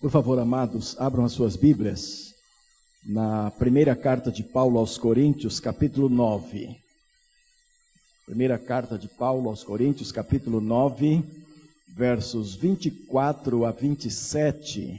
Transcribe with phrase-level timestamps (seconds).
[0.00, 2.34] Por favor, amados, abram as suas Bíblias
[3.04, 6.74] na primeira carta de Paulo aos Coríntios, capítulo 9.
[8.24, 11.22] Primeira carta de Paulo aos Coríntios, capítulo 9,
[11.86, 14.98] versos 24 a 27.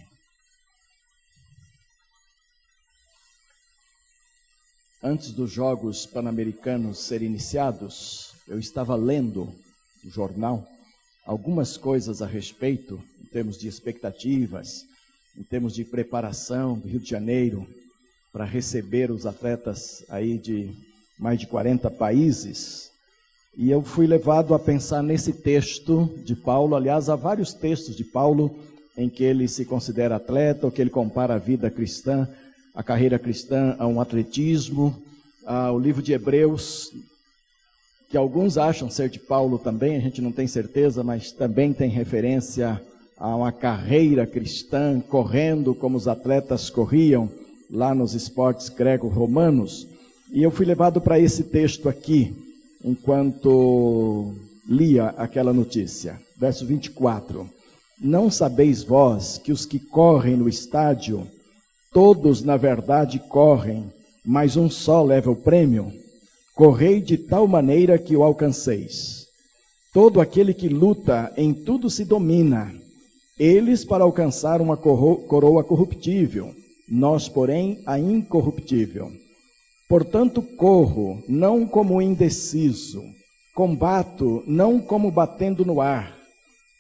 [5.02, 9.52] Antes dos Jogos Pan-Americanos serem iniciados, eu estava lendo
[10.06, 10.64] o jornal
[11.26, 14.91] algumas coisas a respeito, em termos de expectativas,
[15.38, 17.66] em termos de preparação do Rio de Janeiro
[18.32, 20.70] para receber os atletas aí de
[21.20, 22.90] mais de 40 países.
[23.58, 28.04] E eu fui levado a pensar nesse texto de Paulo, aliás, há vários textos de
[28.04, 28.56] Paulo
[28.98, 32.28] em que ele se considera atleta, ou que ele compara a vida cristã,
[32.74, 34.96] a carreira cristã a um atletismo.
[35.46, 36.92] Ah, o livro de Hebreus,
[38.10, 41.90] que alguns acham ser de Paulo também, a gente não tem certeza, mas também tem
[41.90, 42.82] referência
[43.22, 47.30] a uma carreira cristã, correndo como os atletas corriam
[47.70, 49.88] lá nos esportes grego-romanos.
[50.34, 52.36] E eu fui levado para esse texto aqui,
[52.84, 54.34] enquanto
[54.68, 56.20] lia aquela notícia.
[56.36, 57.48] Verso 24:
[58.02, 61.28] Não sabeis vós que os que correm no estádio,
[61.94, 63.86] todos na verdade correm,
[64.26, 65.94] mas um só leva o prêmio?
[66.56, 69.28] Correi de tal maneira que o alcanceis.
[69.94, 72.81] Todo aquele que luta em tudo se domina
[73.42, 76.54] eles para alcançar uma coroa corruptível,
[76.88, 79.12] nós, porém, a incorruptível.
[79.90, 83.04] Portanto, corro, não como indeciso,
[83.56, 86.16] combato, não como batendo no ar.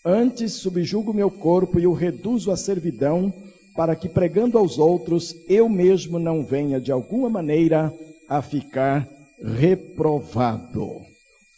[0.05, 3.33] Antes subjugo meu corpo e o reduzo à servidão,
[3.75, 7.91] para que, pregando aos outros, eu mesmo não venha de alguma maneira
[8.29, 9.09] a ficar
[9.43, 11.01] reprovado.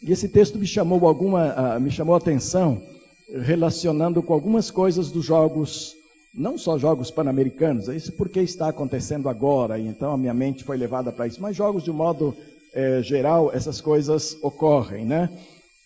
[0.02, 2.93] E esse texto me chamou alguma, uh, me chamou a atenção
[3.28, 5.94] relacionando com algumas coisas dos jogos,
[6.32, 11.10] não só jogos pan-americanos, isso porque está acontecendo agora, então a minha mente foi levada
[11.10, 12.36] para isso, mas jogos de um modo
[12.72, 15.30] é, geral, essas coisas ocorrem, né?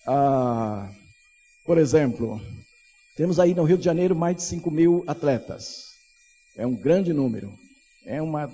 [0.06, 0.88] Ah,
[1.64, 2.40] por exemplo,
[3.16, 5.92] temos aí no Rio de Janeiro mais de 5 mil atletas,
[6.56, 7.52] é um grande número,
[8.04, 8.50] é uma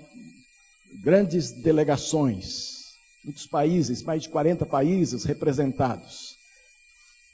[1.00, 2.94] grandes delegações,
[3.24, 6.36] muitos países, mais de 40 países representados.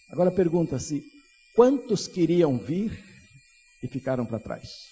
[0.09, 1.05] Agora pergunta-se,
[1.55, 3.03] Quantos queriam vir
[3.83, 4.87] e ficaram para trás?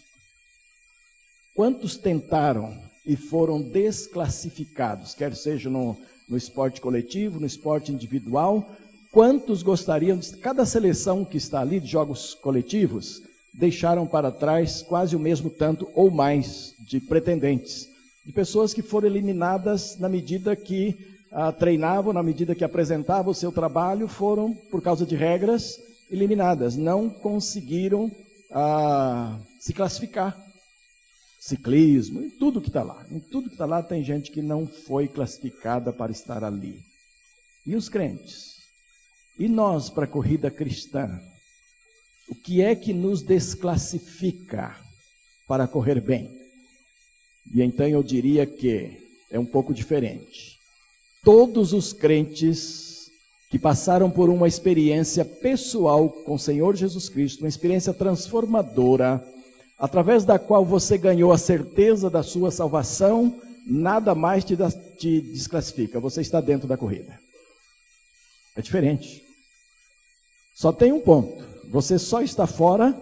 [1.55, 2.77] Quantos tentaram
[3.07, 5.97] e foram desclassificados, quer seja no,
[6.29, 8.69] no esporte coletivo, no esporte individual?
[9.13, 10.37] Quantos gostariam de.
[10.37, 13.23] Cada seleção que está ali de jogos coletivos
[13.55, 17.89] deixaram para trás quase o mesmo tanto ou mais de pretendentes,
[18.27, 20.95] de pessoas que foram eliminadas na medida que
[21.33, 26.77] ah, treinavam, na medida que apresentavam o seu trabalho, foram, por causa de regras, eliminadas,
[26.77, 28.11] não conseguiram
[28.51, 30.37] ah, se classificar.
[31.41, 33.07] Ciclismo, em tudo que está lá.
[33.11, 36.83] Em tudo que está lá tem gente que não foi classificada para estar ali.
[37.65, 38.57] E os crentes?
[39.39, 41.21] E nós, para a corrida cristã?
[42.29, 44.77] O que é que nos desclassifica
[45.47, 46.29] para correr bem?
[47.55, 48.99] E então eu diria que
[49.31, 50.59] é um pouco diferente.
[51.23, 52.88] Todos os crentes
[53.49, 59.25] que passaram por uma experiência pessoal com o Senhor Jesus Cristo, uma experiência transformadora,
[59.79, 63.35] através da qual você ganhou a certeza da sua salvação,
[63.67, 64.55] nada mais te,
[64.99, 67.19] te desclassifica, você está dentro da corrida.
[68.55, 69.23] É diferente.
[70.55, 72.95] Só tem um ponto: você só está fora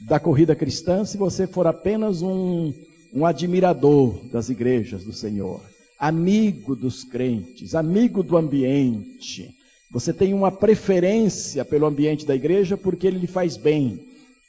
[0.00, 2.72] da corrida cristã se você for apenas um,
[3.12, 5.60] um admirador das igrejas do Senhor,
[6.00, 9.54] amigo dos crentes, amigo do ambiente
[9.90, 14.00] você tem uma preferência pelo ambiente da igreja porque ele lhe faz bem,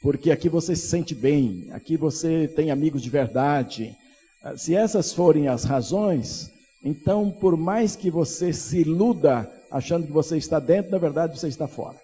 [0.02, 3.96] porque aqui você se sente bem, aqui você tem amigos de verdade.
[4.42, 6.50] Ah, se essas forem as razões,
[6.84, 11.48] então, por mais que você se iluda achando que você está dentro, na verdade você
[11.48, 11.96] está fora.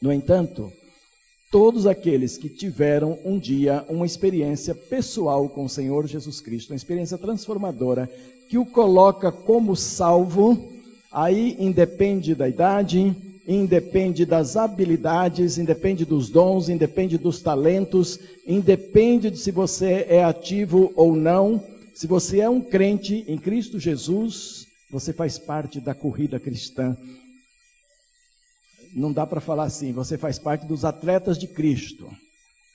[0.00, 0.72] No entanto,
[1.50, 6.76] todos aqueles que tiveram um dia uma experiência pessoal com o Senhor Jesus Cristo, uma
[6.76, 8.08] experiência transformadora,
[8.48, 10.72] que o coloca como salvo,
[11.16, 13.16] Aí independe da idade,
[13.48, 20.92] independe das habilidades, independe dos dons, independe dos talentos, independe de se você é ativo
[20.94, 21.64] ou não.
[21.94, 26.94] Se você é um crente em Cristo Jesus, você faz parte da corrida cristã.
[28.94, 32.10] Não dá para falar assim, você faz parte dos atletas de Cristo.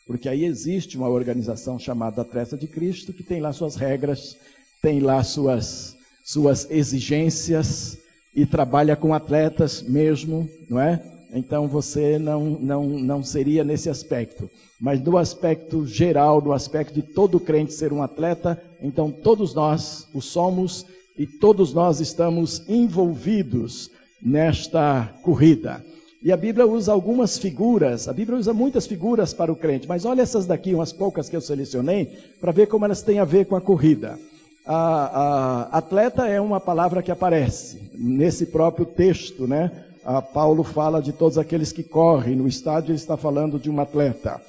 [0.08, 4.36] Porque aí existe uma organização chamada Atleta de Cristo que tem lá suas regras,
[4.82, 5.96] tem lá suas,
[6.26, 8.02] suas exigências,
[8.36, 11.02] e trabalha com atletas mesmo, não é?
[11.34, 14.50] então você não, não, não seria nesse aspecto.
[14.80, 20.08] Mas no aspecto geral, no aspecto de todo crente ser um atleta, então todos nós
[20.14, 20.86] o somos
[21.18, 23.90] e todos nós estamos envolvidos
[24.22, 25.84] nesta corrida.
[26.24, 30.06] E a Bíblia usa algumas figuras, a Bíblia usa muitas figuras para o crente, mas
[30.06, 32.06] olha essas daqui, umas poucas que eu selecionei,
[32.40, 34.20] para ver como elas têm a ver com a corrida.
[34.66, 39.72] A, a, atleta é uma palavra que aparece nesse próprio texto, né?
[40.04, 43.80] A Paulo fala de todos aqueles que correm, no estádio ele está falando de um
[43.80, 44.42] atleta.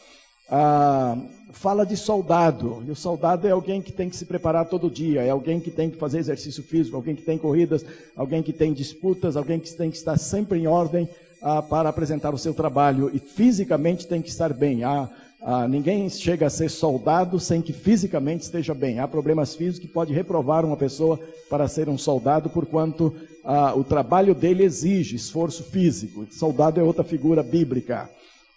[1.52, 5.22] Fala de soldado, e o soldado é alguém que tem que se preparar todo dia,
[5.22, 7.84] é alguém que tem que fazer exercício físico, alguém que tem corridas,
[8.16, 11.08] alguém que tem disputas, alguém que tem que estar sempre em ordem
[11.42, 14.82] ah, para apresentar o seu trabalho e fisicamente tem que estar bem.
[14.82, 15.08] Ah,
[15.44, 19.00] ah, ninguém chega a ser soldado sem que fisicamente esteja bem.
[19.00, 21.18] Há problemas físicos que pode reprovar uma pessoa
[21.50, 23.12] para ser um soldado, porquanto
[23.44, 26.26] ah, o trabalho dele exige esforço físico.
[26.30, 28.08] Soldado é outra figura bíblica.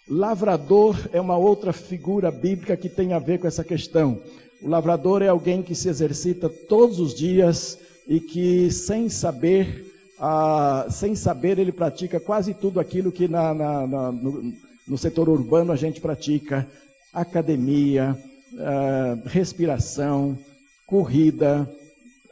[0.08, 4.20] Lavrador é uma outra figura bíblica que tem a ver com essa questão.
[4.62, 10.86] O lavrador é alguém que se exercita todos os dias e que, sem saber, ah,
[10.88, 14.52] sem saber, ele pratica quase tudo aquilo que na, na, na, no,
[14.86, 16.66] no, setor urbano a gente pratica:
[17.12, 18.16] academia,
[18.58, 20.38] ah, respiração,
[20.86, 21.70] corrida,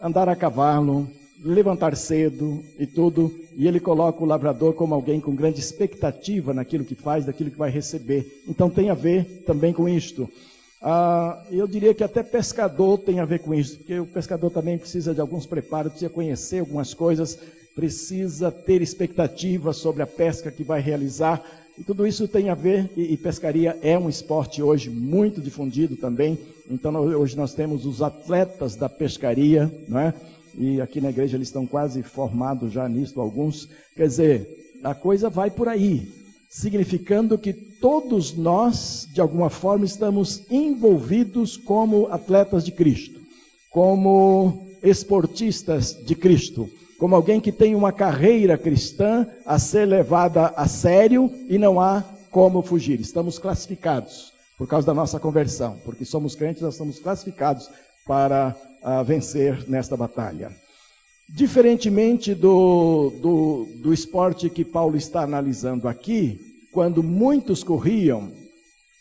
[0.00, 1.08] andar a cavalo,
[1.42, 3.34] levantar cedo e tudo.
[3.56, 7.58] E ele coloca o lavrador como alguém com grande expectativa naquilo que faz, daquilo que
[7.58, 8.42] vai receber.
[8.48, 10.28] Então tem a ver também com isto.
[10.82, 14.76] Ah, eu diria que até pescador tem a ver com isso, porque o pescador também
[14.76, 17.38] precisa de alguns preparos, precisa conhecer algumas coisas
[17.74, 21.42] precisa ter expectativa sobre a pesca que vai realizar.
[21.76, 25.96] E tudo isso tem a ver, e, e pescaria é um esporte hoje muito difundido
[25.96, 26.38] também.
[26.70, 30.14] Então, hoje nós temos os atletas da pescaria, não é?
[30.56, 33.68] E aqui na igreja eles estão quase formados já nisso, alguns.
[33.96, 34.48] Quer dizer,
[34.84, 36.08] a coisa vai por aí,
[36.48, 43.20] significando que todos nós, de alguma forma, estamos envolvidos como atletas de Cristo,
[43.68, 50.66] como esportistas de Cristo como alguém que tem uma carreira cristã a ser levada a
[50.68, 53.00] sério e não há como fugir.
[53.00, 57.68] Estamos classificados por causa da nossa conversão, porque somos crentes, nós estamos classificados
[58.06, 60.50] para uh, vencer nesta batalha.
[61.28, 66.38] Diferentemente do, do, do esporte que Paulo está analisando aqui,
[66.72, 68.30] quando muitos corriam,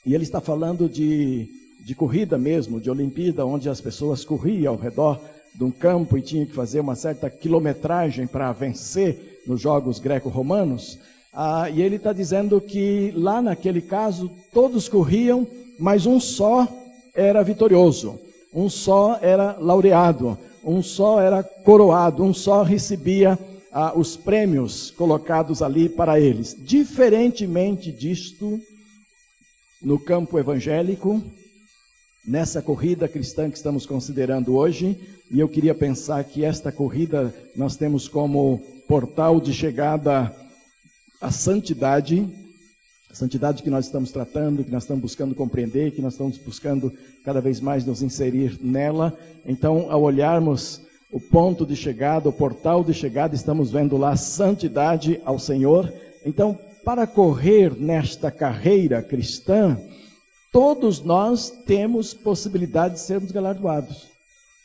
[0.05, 1.47] e ele está falando de,
[1.85, 5.19] de corrida mesmo, de Olimpíada, onde as pessoas corriam ao redor
[5.55, 10.99] de um campo e tinha que fazer uma certa quilometragem para vencer nos jogos greco-romanos.
[11.31, 15.47] Ah, e ele está dizendo que lá naquele caso todos corriam,
[15.79, 16.67] mas um só
[17.13, 18.19] era vitorioso,
[18.53, 23.37] um só era laureado, um só era coroado, um só recebia
[23.71, 26.55] ah, os prêmios colocados ali para eles.
[26.57, 28.59] Diferentemente disto,
[29.81, 31.21] no campo evangélico,
[32.25, 34.97] nessa corrida cristã que estamos considerando hoje,
[35.33, 40.31] e eu queria pensar que esta corrida nós temos como portal de chegada
[41.19, 42.29] à santidade,
[43.09, 46.93] a santidade que nós estamos tratando, que nós estamos buscando compreender, que nós estamos buscando
[47.25, 49.17] cada vez mais nos inserir nela.
[49.43, 55.19] Então, ao olharmos o ponto de chegada, o portal de chegada, estamos vendo lá santidade
[55.25, 55.91] ao Senhor.
[56.23, 59.79] Então, para correr nesta carreira cristã,
[60.51, 64.12] todos nós temos possibilidade de sermos galardoados.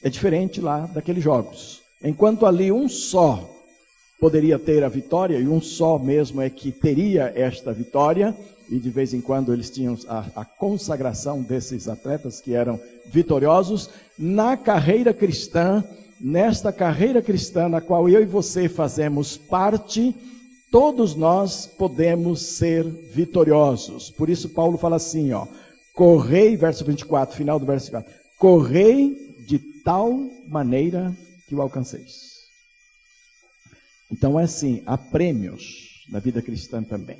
[0.02, 1.80] É diferente lá daqueles jogos.
[2.02, 3.48] Enquanto ali um só
[4.20, 8.36] poderia ter a vitória, e um só mesmo é que teria esta vitória,
[8.68, 13.90] e de vez em quando eles tinham a, a consagração desses atletas que eram vitoriosos,
[14.18, 15.84] na carreira cristã,
[16.20, 20.14] nesta carreira cristã na qual eu e você fazemos parte,
[20.70, 24.10] todos nós podemos ser vitoriosos.
[24.10, 25.46] Por isso Paulo fala assim, ó,
[25.98, 28.12] Correi, verso 24, final do verso 24.
[28.38, 29.27] Correi
[29.88, 31.16] tal maneira
[31.46, 32.42] que o alcanceis.
[34.12, 37.16] Então é assim, há prêmios na vida cristã também.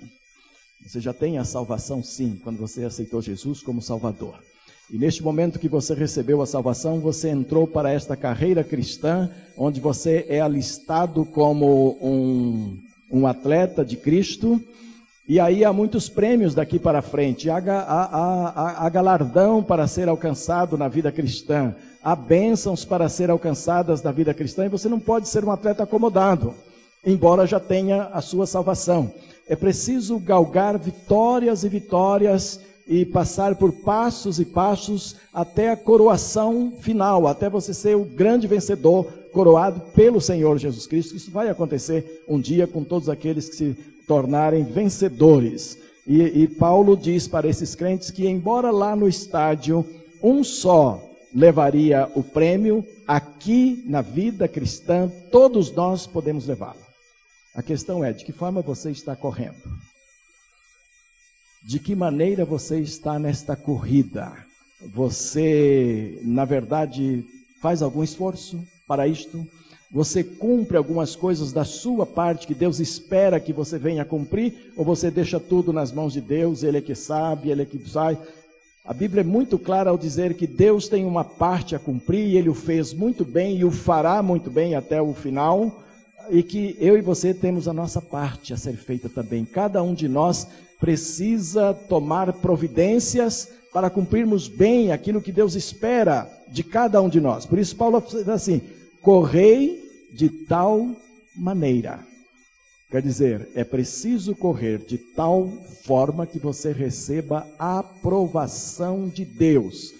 [0.86, 4.38] Você já tem a salvação, sim, quando você aceitou Jesus como Salvador.
[4.90, 9.80] E neste momento que você recebeu a salvação, você entrou para esta carreira cristã, onde
[9.80, 12.76] você é alistado como um,
[13.10, 14.62] um atleta de Cristo,
[15.28, 20.08] e aí há muitos prêmios daqui para frente, há, há, há, há, galardão para ser
[20.08, 24.98] alcançado na vida cristã, há bênçãos para ser alcançadas na vida cristã, e você não
[24.98, 26.54] pode ser um atleta acomodado,
[27.04, 29.12] embora já tenha a sua salvação.
[29.46, 36.72] É preciso galgar vitórias e vitórias e passar por passos e passos até a coroação
[36.80, 41.14] final, até você ser o grande vencedor coroado pelo Senhor Jesus Cristo.
[41.14, 43.76] Isso vai acontecer um dia com todos aqueles que se
[44.08, 45.78] tornarem vencedores.
[46.06, 49.86] E, e Paulo diz para esses crentes que, embora lá no estádio
[50.22, 51.00] um só
[51.32, 56.80] levaria o prêmio, aqui na vida cristã todos nós podemos levá-lo.
[57.54, 59.62] A questão é de que forma você está correndo?
[61.62, 64.32] De que maneira você está nesta corrida?
[64.80, 67.24] Você, na verdade,
[67.60, 69.46] faz algum esforço para isto?
[69.90, 74.72] Você cumpre algumas coisas da sua parte que Deus espera que você venha cumprir?
[74.76, 76.62] Ou você deixa tudo nas mãos de Deus?
[76.62, 78.18] Ele é que sabe, ele é que sai.
[78.84, 82.36] A Bíblia é muito clara ao dizer que Deus tem uma parte a cumprir e
[82.36, 85.82] ele o fez muito bem e o fará muito bem até o final.
[86.30, 89.46] E que eu e você temos a nossa parte a ser feita também.
[89.46, 90.46] Cada um de nós
[90.78, 97.46] precisa tomar providências para cumprirmos bem aquilo que Deus espera de cada um de nós.
[97.46, 98.60] Por isso, Paulo diz assim:
[99.08, 100.86] correi de tal
[101.34, 102.00] maneira.
[102.90, 105.48] Quer dizer, é preciso correr de tal
[105.82, 109.94] forma que você receba a aprovação de Deus.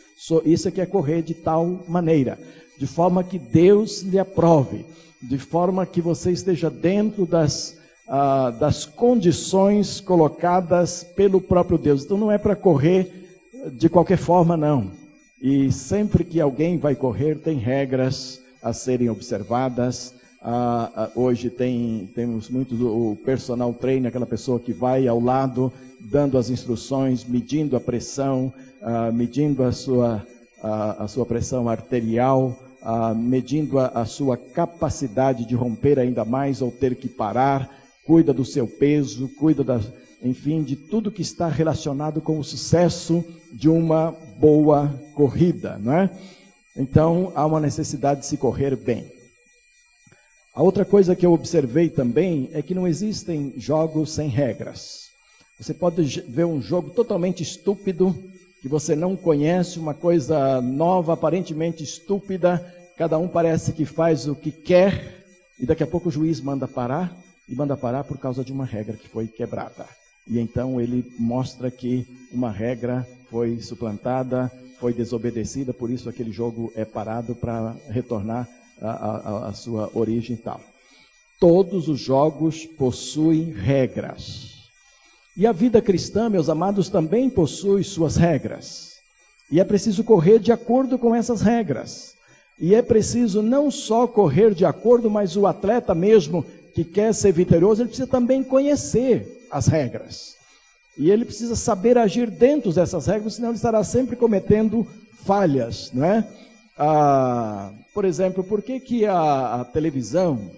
[0.45, 2.38] Isso é que é correr de tal maneira,
[2.77, 4.85] de forma que Deus lhe aprove,
[5.23, 12.05] de forma que você esteja dentro das, ah, das condições colocadas pelo próprio Deus.
[12.05, 13.11] Então não é para correr
[13.73, 14.91] de qualquer forma, não.
[15.41, 20.15] E sempre que alguém vai correr, tem regras a serem observadas.
[20.41, 25.73] Ah, ah, hoje tem, temos muito o personal trainer, aquela pessoa que vai ao lado,
[26.01, 30.25] dando as instruções, medindo a pressão, ah, medindo a sua,
[30.63, 36.63] a, a sua pressão arterial, ah, medindo a, a sua capacidade de romper ainda mais
[36.63, 37.69] ou ter que parar,
[38.07, 39.81] cuida do seu peso, cuida da,
[40.23, 46.11] enfim, de tudo que está relacionado com o sucesso de uma boa corrida, não é?
[46.77, 49.11] Então, há uma necessidade de se correr bem.
[50.55, 55.09] A outra coisa que eu observei também é que não existem jogos sem regras.
[55.59, 58.17] Você pode ver um jogo totalmente estúpido,
[58.61, 64.35] que você não conhece, uma coisa nova, aparentemente estúpida, cada um parece que faz o
[64.35, 65.25] que quer,
[65.59, 67.17] e daqui a pouco o juiz manda parar,
[67.49, 69.87] e manda parar por causa de uma regra que foi quebrada.
[70.27, 76.73] E então ele mostra que uma regra foi suplantada, foi desobedecida, por isso aquele jogo
[76.75, 78.49] é parado para retornar
[78.80, 80.61] à sua origem e tal.
[81.40, 84.54] Todos os jogos possuem regras.
[85.37, 88.94] E a vida cristã, meus amados, também possui suas regras.
[89.50, 92.14] E é preciso correr de acordo com essas regras.
[92.61, 96.44] E é preciso não só correr de acordo, mas o atleta mesmo
[96.75, 100.38] que quer ser vitorioso, ele precisa também conhecer as regras.
[100.99, 104.85] E ele precisa saber agir dentro dessas regras, senão ele estará sempre cometendo
[105.25, 106.28] falhas, não é?
[106.76, 110.50] Ah, por exemplo, por que, que a, a televisão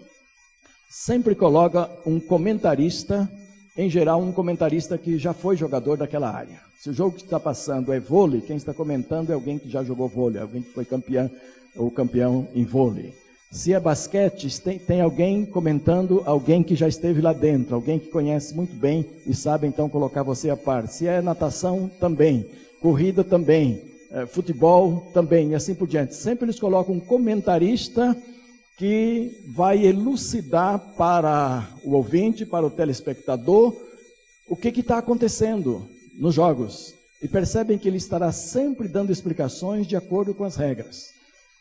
[0.89, 3.31] sempre coloca um comentarista,
[3.77, 6.59] em geral um comentarista que já foi jogador daquela área?
[6.81, 9.85] Se o jogo que está passando é vôlei, quem está comentando é alguém que já
[9.85, 11.31] jogou vôlei, alguém que foi campeão
[11.77, 13.15] ou campeão em vôlei.
[13.53, 18.07] Se é basquete, tem, tem, alguém comentando, alguém que já esteve lá dentro, alguém que
[18.07, 20.95] conhece muito bem e sabe então colocar você à parte.
[20.95, 22.47] Se é natação, também.
[22.81, 23.83] Corrida, também.
[24.13, 25.51] É, futebol, também.
[25.51, 26.15] E assim por diante.
[26.15, 28.17] Sempre eles colocam um comentarista
[28.79, 33.75] que vai elucidar para o ouvinte, para o telespectador,
[34.49, 36.95] o que está acontecendo nos jogos.
[37.21, 41.20] E percebem que ele estará sempre dando explicações de acordo com as regras.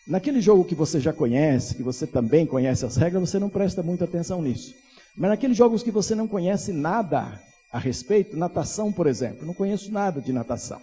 [0.09, 3.83] Naquele jogo que você já conhece, que você também conhece as regras, você não presta
[3.83, 4.73] muita atenção nisso.
[5.15, 7.39] Mas naqueles jogos que você não conhece nada
[7.71, 10.81] a respeito, natação, por exemplo, não conheço nada de natação.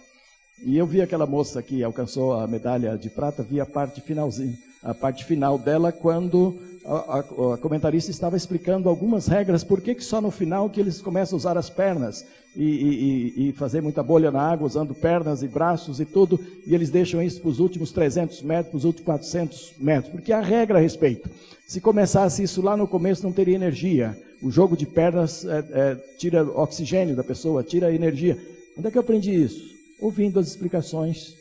[0.63, 4.57] E eu vi aquela moça que alcançou a medalha de prata, vi a parte finalzinha,
[4.81, 6.57] a parte final dela quando
[6.87, 11.01] a, a, comentarista estava explicando algumas regras, por que, que só no final que eles
[11.01, 12.25] começam a usar as pernas
[12.55, 16.73] e, e, e, fazer muita bolha na água, usando pernas e braços e tudo, e
[16.73, 20.39] eles deixam isso para os últimos 300 metros, para os últimos 400 metros, porque há
[20.39, 21.29] regra a respeito.
[21.67, 24.17] Se começasse isso lá no começo, não teria energia.
[24.41, 28.37] O jogo de pernas é, é, tira oxigênio da pessoa, tira energia.
[28.77, 29.61] Onde é que eu aprendi isso?
[29.99, 31.33] Ouvindo as explicações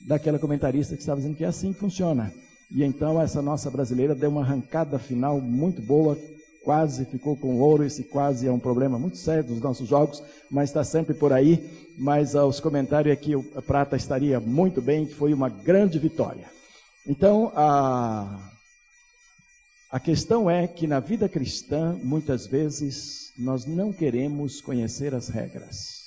[0.00, 2.32] daquela comentarista que estava dizendo que é assim que funciona.
[2.74, 6.18] E então essa nossa brasileira deu uma arrancada final muito boa,
[6.64, 7.84] quase ficou com ouro.
[7.84, 11.70] Esse quase é um problema muito sério dos nossos jogos, mas está sempre por aí.
[11.96, 16.50] Mas uh, os comentários é que a prata estaria muito bem, foi uma grande vitória.
[17.06, 18.40] Então, a,
[19.88, 26.02] a questão é que na vida cristã, muitas vezes, nós não queremos conhecer as regras.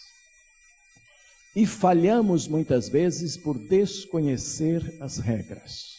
[1.55, 5.96] E falhamos muitas vezes por desconhecer as regras.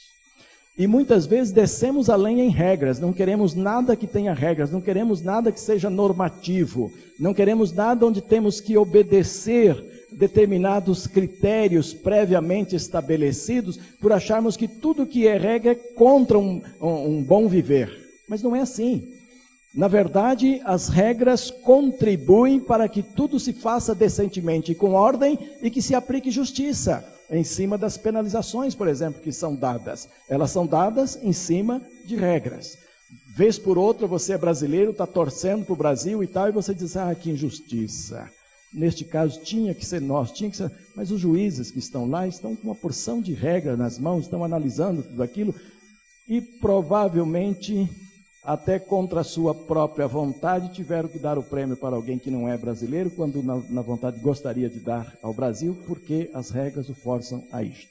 [0.79, 5.21] E muitas vezes descemos além em regras, não queremos nada que tenha regras, não queremos
[5.21, 13.77] nada que seja normativo, não queremos nada onde temos que obedecer determinados critérios previamente estabelecidos,
[14.01, 17.91] por acharmos que tudo que é regra é contra um, um, bom viver.
[18.29, 19.09] Mas não é assim.
[19.75, 25.83] Na verdade, as regras contribuem para que tudo se faça decentemente com ordem e que
[25.83, 30.09] se aplique justiça em cima das penalizações, por exemplo, que são dadas.
[30.29, 32.79] Elas são dadas em cima de regras.
[33.37, 36.75] Vez por outra, você é brasileiro, está torcendo para o Brasil e tal, e você
[36.75, 38.29] diz, ah, que injustiça.
[38.73, 40.71] Neste caso, tinha que ser nós, tinha que ser.
[40.95, 44.45] Mas os juízes que estão lá estão com uma porção de regra nas mãos, estão
[44.45, 45.55] analisando tudo aquilo,
[46.29, 47.89] e provavelmente
[48.49, 52.49] até contra a sua própria vontade, tiveram que dar o prêmio para alguém que não
[52.49, 56.95] é brasileiro, quando na, na vontade gostaria de dar ao Brasil, porque as regras o
[56.95, 57.91] forçam a isto.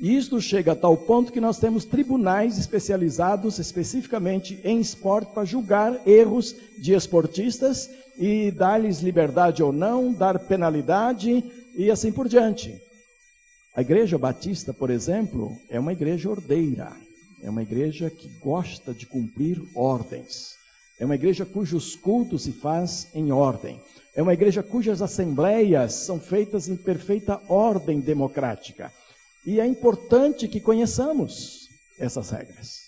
[0.00, 5.44] E isto chega a tal ponto que nós temos tribunais especializados especificamente em esporte para
[5.44, 11.44] julgar erros de esportistas e dar-lhes liberdade ou não, dar penalidade
[11.76, 12.76] e assim por diante.
[13.76, 16.90] A Igreja Batista, por exemplo, é uma igreja ordeira.
[17.44, 20.54] É uma igreja que gosta de cumprir ordens.
[20.98, 23.78] É uma igreja cujos cultos se faz em ordem.
[24.16, 28.90] É uma igreja cujas assembleias são feitas em perfeita ordem democrática.
[29.44, 32.84] E é importante que conheçamos essas regras.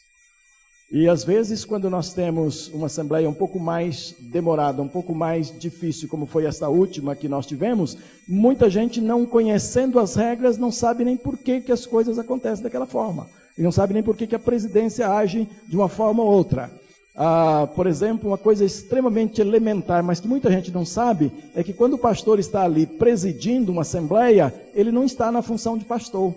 [0.90, 5.50] E às vezes, quando nós temos uma assembleia um pouco mais demorada, um pouco mais
[5.58, 10.72] difícil, como foi esta última que nós tivemos, muita gente não conhecendo as regras não
[10.72, 13.28] sabe nem por que, que as coisas acontecem daquela forma.
[13.56, 16.70] E não sabe nem por que, que a presidência age de uma forma ou outra.
[17.14, 21.72] Ah, por exemplo, uma coisa extremamente elementar, mas que muita gente não sabe, é que
[21.72, 26.34] quando o pastor está ali presidindo uma assembleia, ele não está na função de pastor.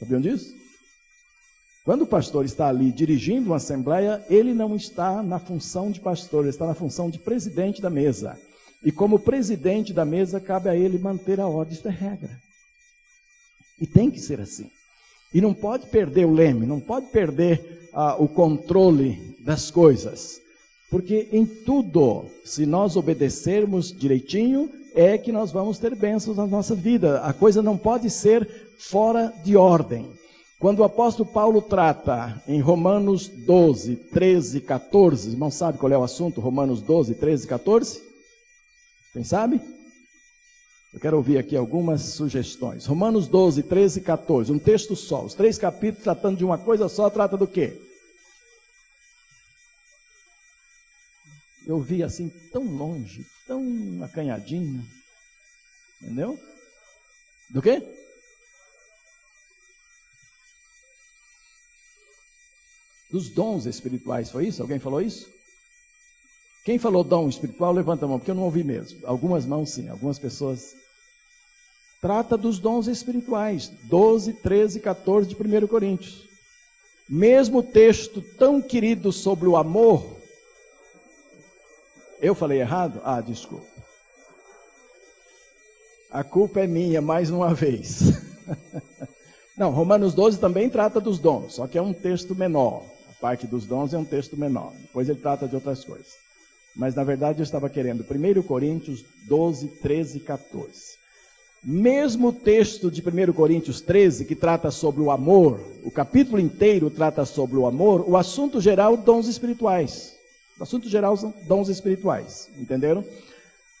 [0.00, 0.52] Sabiam disso?
[1.84, 6.40] Quando o pastor está ali dirigindo uma assembleia, ele não está na função de pastor,
[6.40, 8.36] ele está na função de presidente da mesa.
[8.84, 12.36] E como presidente da mesa, cabe a ele manter a ordem, isso é regra.
[13.80, 14.68] E tem que ser assim.
[15.32, 20.40] E não pode perder o leme, não pode perder ah, o controle das coisas.
[20.90, 26.74] Porque em tudo, se nós obedecermos direitinho, é que nós vamos ter bênçãos na nossa
[26.74, 27.20] vida.
[27.20, 28.46] A coisa não pode ser
[28.78, 30.06] fora de ordem.
[30.58, 36.04] Quando o apóstolo Paulo trata em Romanos 12, 13, 14, irmão sabe qual é o
[36.04, 36.40] assunto?
[36.40, 38.00] Romanos 12, 13, 14?
[39.12, 39.60] Quem sabe?
[40.92, 42.84] Eu quero ouvir aqui algumas sugestões.
[42.84, 45.24] Romanos 12, 13 e 14, um texto só.
[45.24, 47.80] Os três capítulos tratando de uma coisa só, trata do quê?
[51.66, 53.64] Eu vi assim tão longe, tão
[54.02, 54.84] acanhadinho.
[56.02, 56.38] Entendeu?
[57.48, 57.80] Do quê?
[63.10, 64.60] Dos dons espirituais, foi isso?
[64.60, 65.30] Alguém falou isso?
[66.64, 69.00] Quem falou dom espiritual, levanta a mão, porque eu não ouvi mesmo.
[69.04, 70.81] Algumas mãos sim, algumas pessoas
[72.02, 76.28] trata dos dons espirituais, 12, 13, 14 de 1 Coríntios.
[77.08, 80.16] Mesmo texto tão querido sobre o amor,
[82.20, 83.00] eu falei errado?
[83.04, 83.66] Ah, desculpa.
[86.10, 88.00] A culpa é minha mais uma vez.
[89.56, 92.84] Não, Romanos 12 também trata dos dons, só que é um texto menor.
[93.10, 94.72] A parte dos dons é um texto menor.
[94.72, 96.14] Depois ele trata de outras coisas.
[96.74, 101.01] Mas na verdade eu estava querendo 1 Coríntios 12, 13 e 14.
[101.64, 106.90] Mesmo o texto de 1 Coríntios 13, que trata sobre o amor, o capítulo inteiro
[106.90, 110.16] trata sobre o amor, o assunto geral, dons espirituais.
[110.58, 113.04] O assunto geral são dons espirituais, entenderam?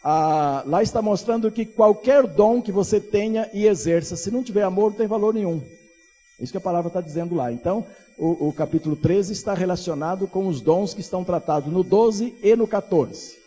[0.04, 4.62] Ah, lá está mostrando que qualquer dom que você tenha e exerça, se não tiver
[4.62, 5.60] amor, não tem valor nenhum.
[6.38, 7.52] Isso que a palavra está dizendo lá.
[7.52, 7.84] Então,
[8.16, 12.54] o, o capítulo 13 está relacionado com os dons que estão tratados no 12 e
[12.54, 13.38] no 14.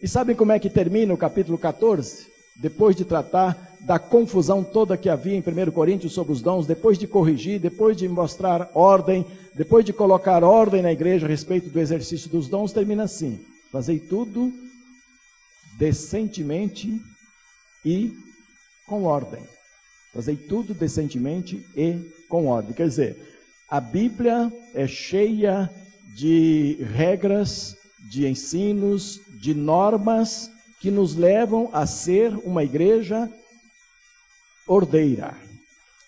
[0.00, 2.26] E sabem como é que termina o capítulo 14?
[2.56, 6.98] Depois de tratar da confusão toda que havia em 1 Coríntios sobre os dons, depois
[6.98, 11.80] de corrigir, depois de mostrar ordem, depois de colocar ordem na igreja a respeito do
[11.80, 13.40] exercício dos dons, termina assim:
[13.70, 14.52] fazei tudo
[15.78, 17.00] decentemente
[17.84, 18.12] e
[18.86, 19.42] com ordem.
[20.14, 22.74] Fazei tudo decentemente e com ordem.
[22.74, 23.16] Quer dizer,
[23.68, 25.70] a Bíblia é cheia
[26.14, 27.74] de regras,
[28.10, 33.30] de ensinos, de normas que nos levam a ser uma igreja
[34.72, 35.34] ordeira.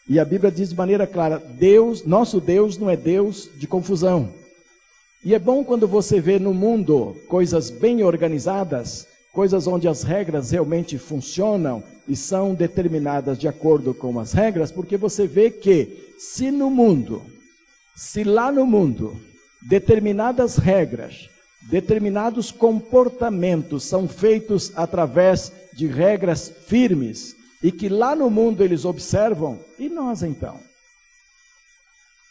[0.09, 4.31] E a Bíblia diz de maneira clara: Deus, nosso Deus não é Deus de confusão.
[5.24, 10.50] E é bom quando você vê no mundo coisas bem organizadas, coisas onde as regras
[10.50, 16.50] realmente funcionam e são determinadas de acordo com as regras, porque você vê que se
[16.50, 17.22] no mundo,
[17.96, 19.18] se lá no mundo,
[19.62, 21.31] determinadas regras,
[21.70, 27.34] determinados comportamentos são feitos através de regras firmes
[27.64, 30.61] e que lá no mundo eles observam, e nós então?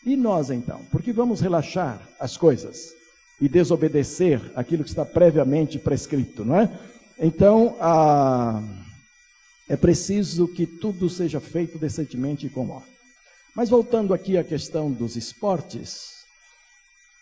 [0.06, 0.86] E nós então?
[0.92, 2.94] Porque vamos relaxar as coisas
[3.42, 6.70] e desobedecer aquilo que está previamente prescrito, não é?
[7.18, 7.76] Então,
[9.68, 12.94] é preciso que tudo seja feito decentemente e com ordem.
[13.56, 16.26] Mas voltando aqui à questão dos esportes,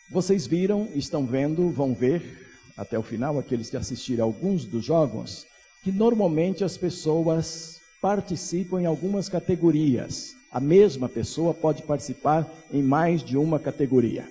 [0.09, 2.45] vocês viram, estão vendo, vão ver
[2.75, 5.45] até o final, aqueles que assistiram alguns dos jogos,
[5.81, 10.35] que normalmente as pessoas participam em algumas categorias.
[10.51, 14.27] A mesma pessoa pode participar em mais de uma categoria.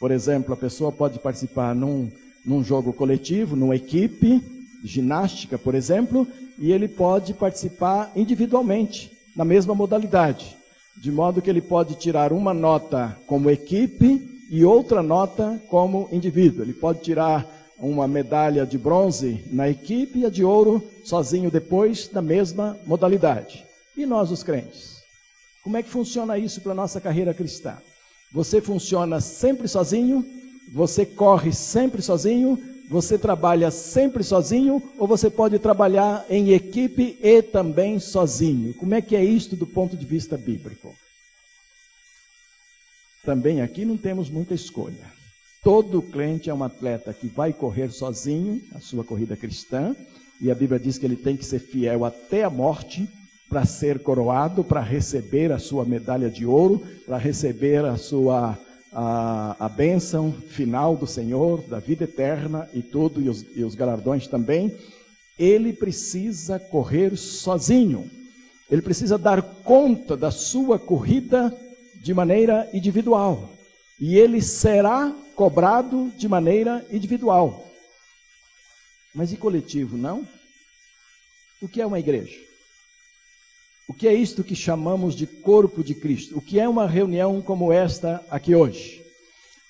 [0.00, 2.10] Por exemplo, a pessoa pode participar num,
[2.44, 4.42] num jogo coletivo, numa equipe,
[4.82, 6.26] ginástica, por exemplo,
[6.58, 10.56] e ele pode participar individualmente, na mesma modalidade.
[10.96, 16.64] De modo que ele pode tirar uma nota como equipe e outra nota como indivíduo.
[16.64, 17.46] Ele pode tirar
[17.80, 23.64] uma medalha de bronze na equipe e a de ouro sozinho depois, na mesma modalidade.
[23.96, 25.00] E nós, os crentes?
[25.62, 27.76] Como é que funciona isso para a nossa carreira cristã?
[28.32, 30.24] Você funciona sempre sozinho?
[30.72, 32.58] Você corre sempre sozinho?
[32.88, 38.74] Você trabalha sempre sozinho ou você pode trabalhar em equipe e também sozinho?
[38.74, 40.94] Como é que é isto do ponto de vista bíblico?
[43.24, 45.19] Também aqui não temos muita escolha.
[45.62, 49.94] Todo crente é um atleta que vai correr sozinho a sua corrida cristã,
[50.40, 53.06] e a Bíblia diz que ele tem que ser fiel até a morte
[53.48, 58.58] para ser coroado, para receber a sua medalha de ouro, para receber a sua
[58.92, 63.74] a, a bênção final do Senhor, da vida eterna e tudo, e os, e os
[63.74, 64.74] galardões também,
[65.38, 68.10] ele precisa correr sozinho.
[68.70, 71.54] Ele precisa dar conta da sua corrida
[72.02, 73.50] de maneira individual.
[73.98, 77.66] E ele será cobrado de maneira individual.
[79.14, 80.28] Mas e coletivo, não?
[81.62, 82.36] O que é uma igreja?
[83.88, 86.36] O que é isto que chamamos de corpo de Cristo?
[86.36, 89.02] O que é uma reunião como esta aqui hoje?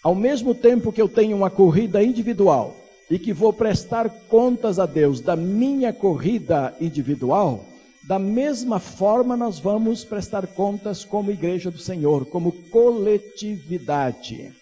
[0.02, 2.76] Ao mesmo tempo que eu tenho uma corrida individual
[3.08, 7.64] e que vou prestar contas a Deus da minha corrida individual,
[8.02, 14.58] da mesma forma nós vamos prestar contas como igreja do Senhor, como coletividade.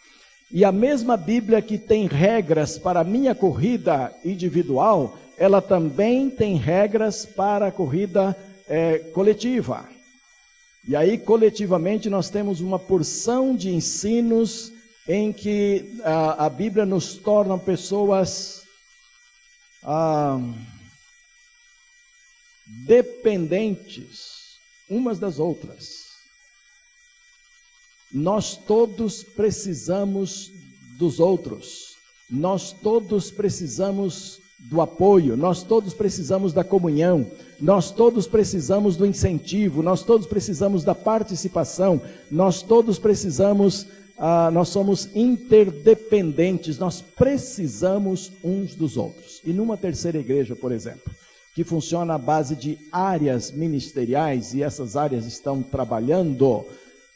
[0.50, 6.56] E a mesma Bíblia que tem regras para a minha corrida individual, ela também tem
[6.56, 9.86] regras para a corrida é, coletiva.
[10.86, 14.72] E aí, coletivamente, nós temos uma porção de ensinos
[15.06, 18.62] em que a, a Bíblia nos torna pessoas
[19.82, 20.40] ah,
[22.86, 24.58] dependentes
[24.88, 26.07] umas das outras.
[28.12, 30.50] Nós todos precisamos
[30.98, 31.94] dos outros,
[32.30, 39.82] nós todos precisamos do apoio, nós todos precisamos da comunhão, nós todos precisamos do incentivo,
[39.82, 43.86] nós todos precisamos da participação, nós todos precisamos,
[44.18, 49.40] ah, nós somos interdependentes, nós precisamos uns dos outros.
[49.44, 51.12] E numa terceira igreja, por exemplo,
[51.54, 56.64] que funciona à base de áreas ministeriais, e essas áreas estão trabalhando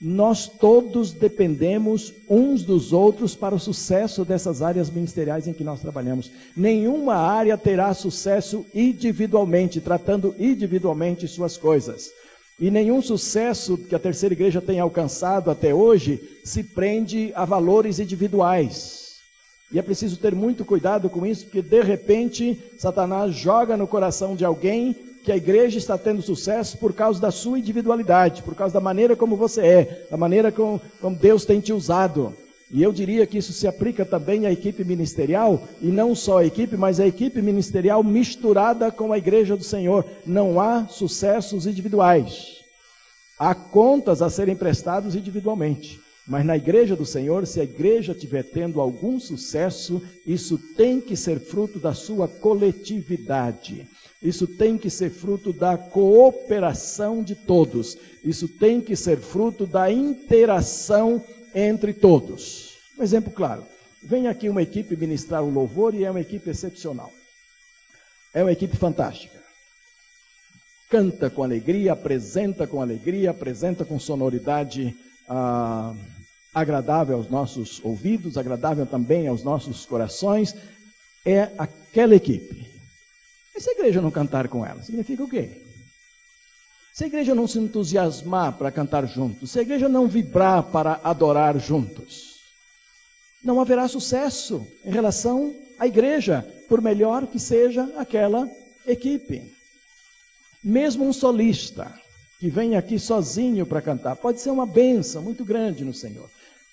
[0.04, 5.80] nós todos dependemos uns dos outros para o sucesso dessas áreas ministeriais em que nós
[5.80, 6.28] trabalhamos.
[6.56, 12.10] Nenhuma área terá sucesso individualmente, tratando individualmente suas coisas.
[12.58, 18.00] E nenhum sucesso que a terceira igreja tenha alcançado até hoje se prende a valores
[18.00, 19.02] individuais.
[19.70, 24.34] E é preciso ter muito cuidado com isso, porque de repente Satanás joga no coração
[24.34, 28.74] de alguém que a igreja está tendo sucesso por causa da sua individualidade, por causa
[28.74, 32.34] da maneira como você é, da maneira como, como Deus tem te usado.
[32.72, 36.44] E eu diria que isso se aplica também à equipe ministerial, e não só à
[36.46, 40.06] equipe, mas à equipe ministerial misturada com a igreja do Senhor.
[40.24, 42.62] Não há sucessos individuais.
[43.38, 46.00] Há contas a serem prestadas individualmente.
[46.26, 51.14] Mas na igreja do Senhor, se a igreja estiver tendo algum sucesso, isso tem que
[51.16, 53.86] ser fruto da sua coletividade.
[54.22, 57.98] Isso tem que ser fruto da cooperação de todos.
[58.24, 62.76] Isso tem que ser fruto da interação entre todos.
[62.96, 63.66] Um exemplo claro.
[64.00, 67.12] Vem aqui uma equipe ministrar o louvor e é uma equipe excepcional.
[68.32, 69.42] É uma equipe fantástica.
[70.88, 74.94] Canta com alegria, apresenta com alegria, apresenta com sonoridade
[75.28, 75.94] ah,
[76.54, 80.54] agradável aos nossos ouvidos, agradável também aos nossos corações.
[81.24, 82.71] É aquela equipe
[83.54, 85.50] Mas se a igreja não cantar com ela, significa o quê?
[86.92, 91.00] Se a igreja não se entusiasmar para cantar juntos, se a igreja não vibrar para
[91.02, 92.40] adorar juntos,
[93.42, 98.48] não haverá sucesso em relação à igreja, por melhor que seja aquela
[98.86, 99.42] equipe.
[100.62, 101.92] Mesmo um solista
[102.38, 106.28] que vem aqui sozinho para cantar, pode ser uma benção muito grande no Senhor.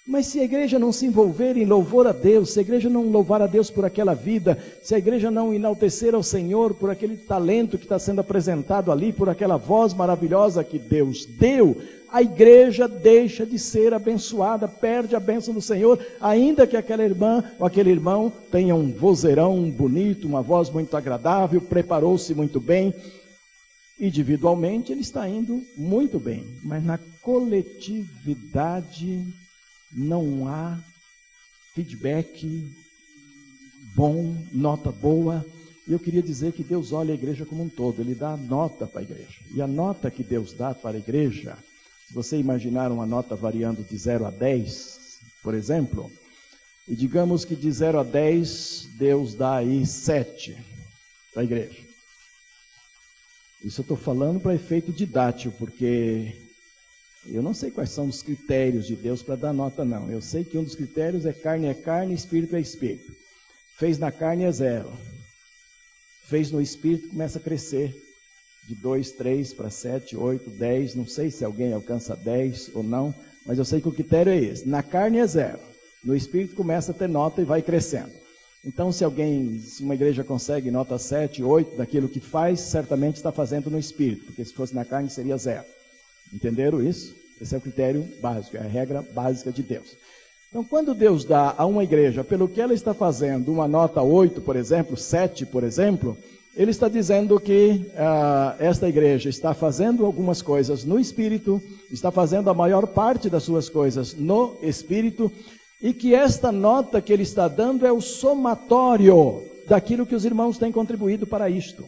[0.10, 3.12] Mas se a igreja não se envolver em louvor a Deus, se a igreja não
[3.12, 7.16] louvar a Deus por aquela vida, se a igreja não enaltecer ao Senhor por aquele
[7.16, 11.78] talento que está sendo apresentado ali, por aquela voz maravilhosa que Deus deu,
[12.12, 17.44] a igreja deixa de ser abençoada, perde a bênção do Senhor, ainda que aquela irmã
[17.60, 22.92] ou aquele irmão tenha um vozeirão bonito, uma voz muito agradável, preparou-se muito bem.
[24.00, 29.24] Individualmente ele está indo muito bem, mas na coletividade
[29.92, 30.80] não há
[31.74, 32.70] feedback
[33.96, 35.46] bom, nota boa.
[35.88, 38.86] E eu queria dizer que Deus olha a igreja como um todo, Ele dá nota
[38.86, 39.40] para a igreja.
[39.54, 41.58] E a nota que Deus dá para a igreja,
[42.08, 45.00] se você imaginar uma nota variando de 0 a 10,
[45.42, 46.12] por exemplo,
[46.88, 50.58] e digamos que de 0 a 10, Deus dá aí 7
[51.34, 51.80] para a igreja.
[53.64, 56.49] Isso eu estou falando para efeito didático, porque
[57.36, 60.10] eu não sei quais são os critérios de Deus para dar nota, não.
[60.10, 63.12] Eu sei que um dos critérios é carne é carne, espírito é espírito.
[63.78, 64.92] Fez na carne é zero.
[66.28, 67.94] Fez no espírito começa a crescer.
[68.68, 70.96] De 2, 3 para 7, 8, 10.
[70.96, 73.14] Não sei se alguém alcança 10 ou não,
[73.46, 74.68] mas eu sei que o critério é esse.
[74.68, 75.60] Na carne é zero.
[76.04, 78.12] No espírito começa a ter nota e vai crescendo.
[78.64, 83.32] Então, se alguém, se uma igreja consegue nota 7, 8 daquilo que faz, certamente está
[83.32, 85.66] fazendo no espírito, porque se fosse na carne seria zero.
[86.34, 87.16] Entenderam isso?
[87.42, 89.96] Esse é o critério básico, é a regra básica de Deus.
[90.50, 94.42] Então, quando Deus dá a uma igreja, pelo que ela está fazendo, uma nota 8,
[94.42, 96.18] por exemplo, 7, por exemplo,
[96.56, 102.50] ele está dizendo que uh, esta igreja está fazendo algumas coisas no espírito, está fazendo
[102.50, 105.32] a maior parte das suas coisas no espírito,
[105.82, 110.58] e que esta nota que ele está dando é o somatório daquilo que os irmãos
[110.58, 111.86] têm contribuído para isto.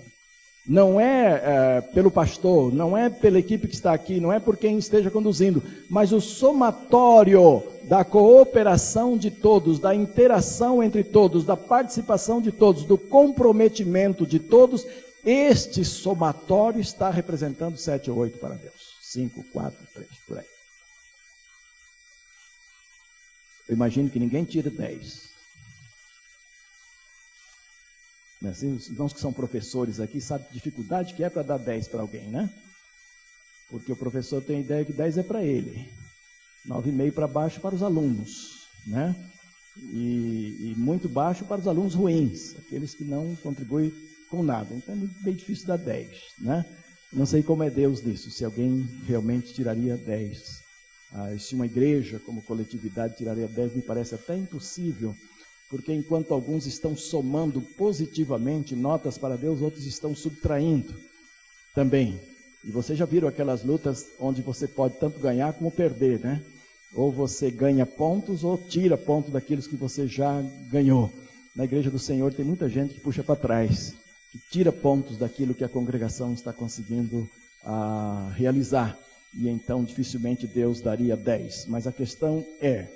[0.65, 4.55] Não é, é, pelo pastor, não é pela equipe que está aqui, não é por
[4.55, 11.57] quem esteja conduzindo, mas o somatório da cooperação de todos, da interação entre todos, da
[11.57, 14.85] participação de todos, do comprometimento de todos,
[15.25, 18.97] este somatório está representando 7 ou 8 para Deus.
[19.01, 20.45] 5, 4, 3, por aí.
[23.67, 25.30] Eu imagino que ninguém tira 10.
[28.41, 28.51] Né?
[28.51, 32.01] Os irmãos que são professores aqui sabem a dificuldade que é para dar 10 para
[32.01, 32.49] alguém, né?
[33.69, 35.87] Porque o professor tem a ideia que 10 é para ele,
[36.67, 39.15] 9,5 para baixo para os alunos, né?
[39.77, 43.93] E, e, muito baixo para os alunos ruins, aqueles que não contribuem
[44.29, 44.73] com nada.
[44.75, 46.65] Então é bem difícil dar 10, né?
[47.13, 50.61] Não sei como é Deus nisso, se alguém realmente tiraria 10.
[51.13, 55.15] Ah, se uma igreja como coletividade tiraria 10, me parece até impossível
[55.71, 60.93] porque enquanto alguns estão somando positivamente notas para Deus, outros estão subtraindo
[61.73, 62.19] também.
[62.61, 66.43] E vocês já viram aquelas lutas onde você pode tanto ganhar como perder, né?
[66.93, 71.09] Ou você ganha pontos ou tira pontos daqueles que você já ganhou.
[71.55, 73.95] Na igreja do Senhor tem muita gente que puxa para trás,
[74.29, 77.29] que tira pontos daquilo que a congregação está conseguindo
[77.63, 78.97] ah, realizar.
[79.33, 81.67] E então dificilmente Deus daria 10.
[81.67, 82.87] Mas a questão é,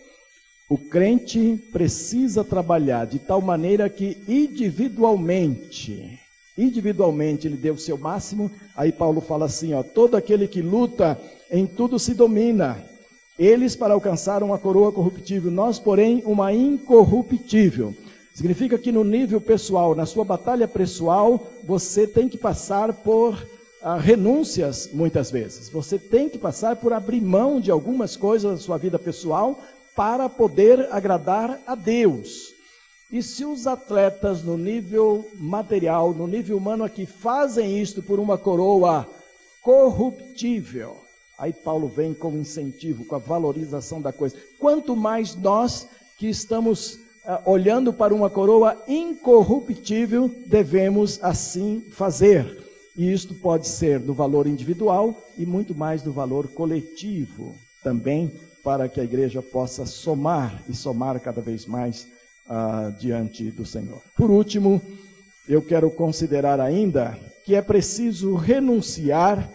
[0.68, 6.20] o crente precisa trabalhar de tal maneira que individualmente,
[6.58, 8.50] individualmente ele deu o seu máximo.
[8.76, 11.20] Aí Paulo fala assim, ó, todo aquele que luta
[11.52, 12.84] em tudo se domina.
[13.38, 17.94] Eles para alcançar uma coroa corruptível, nós, porém, uma incorruptível.
[18.34, 23.38] Significa que no nível pessoal, na sua batalha pessoal, você tem que passar por
[23.84, 25.70] ah, renúncias muitas vezes.
[25.70, 29.62] Você tem que passar por abrir mão de algumas coisas da sua vida pessoal
[29.96, 32.54] para poder agradar a Deus.
[33.12, 38.38] E se os atletas no nível material, no nível humano aqui, fazem isto por uma
[38.38, 39.08] coroa
[39.62, 40.98] corruptível,
[41.38, 44.36] aí Paulo vem com o incentivo, com a valorização da coisa.
[44.60, 52.64] Quanto mais nós que estamos uh, olhando para uma coroa incorruptível, devemos assim fazer.
[52.98, 58.32] E isto pode ser do valor individual e muito mais do valor coletivo também
[58.66, 62.08] para que a igreja possa somar e somar cada vez mais
[62.48, 64.02] uh, diante do Senhor.
[64.18, 64.82] Por último,
[65.48, 69.48] eu quero considerar ainda que é preciso renunciar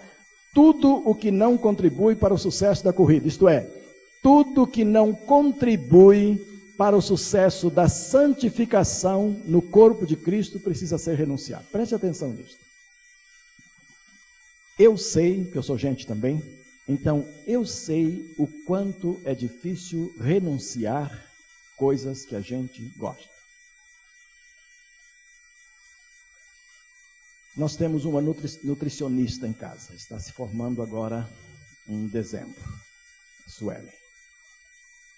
[0.54, 3.68] tudo o que não contribui para o sucesso da corrida, isto é,
[4.22, 6.46] tudo que não contribui
[6.78, 11.64] para o sucesso da santificação no corpo de Cristo precisa ser renunciado.
[11.72, 12.56] Preste atenção nisso.
[14.78, 16.40] Eu sei, que eu sou gente também,
[16.90, 21.24] então eu sei o quanto é difícil renunciar
[21.76, 23.30] coisas que a gente gosta.
[27.56, 31.30] Nós temos uma nutricionista em casa, está se formando agora
[31.86, 32.60] em dezembro,
[33.46, 33.92] Suelen.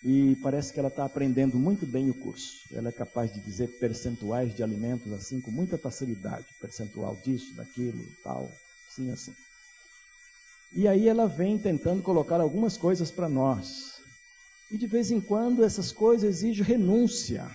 [0.05, 2.65] E parece que ela está aprendendo muito bem o curso.
[2.73, 8.05] Ela é capaz de dizer percentuais de alimentos assim com muita facilidade, percentual disso, daquilo,
[8.23, 8.51] tal,
[8.91, 9.35] assim, assim.
[10.75, 14.01] E aí ela vem tentando colocar algumas coisas para nós.
[14.71, 17.47] E de vez em quando essas coisas exigem renúncia.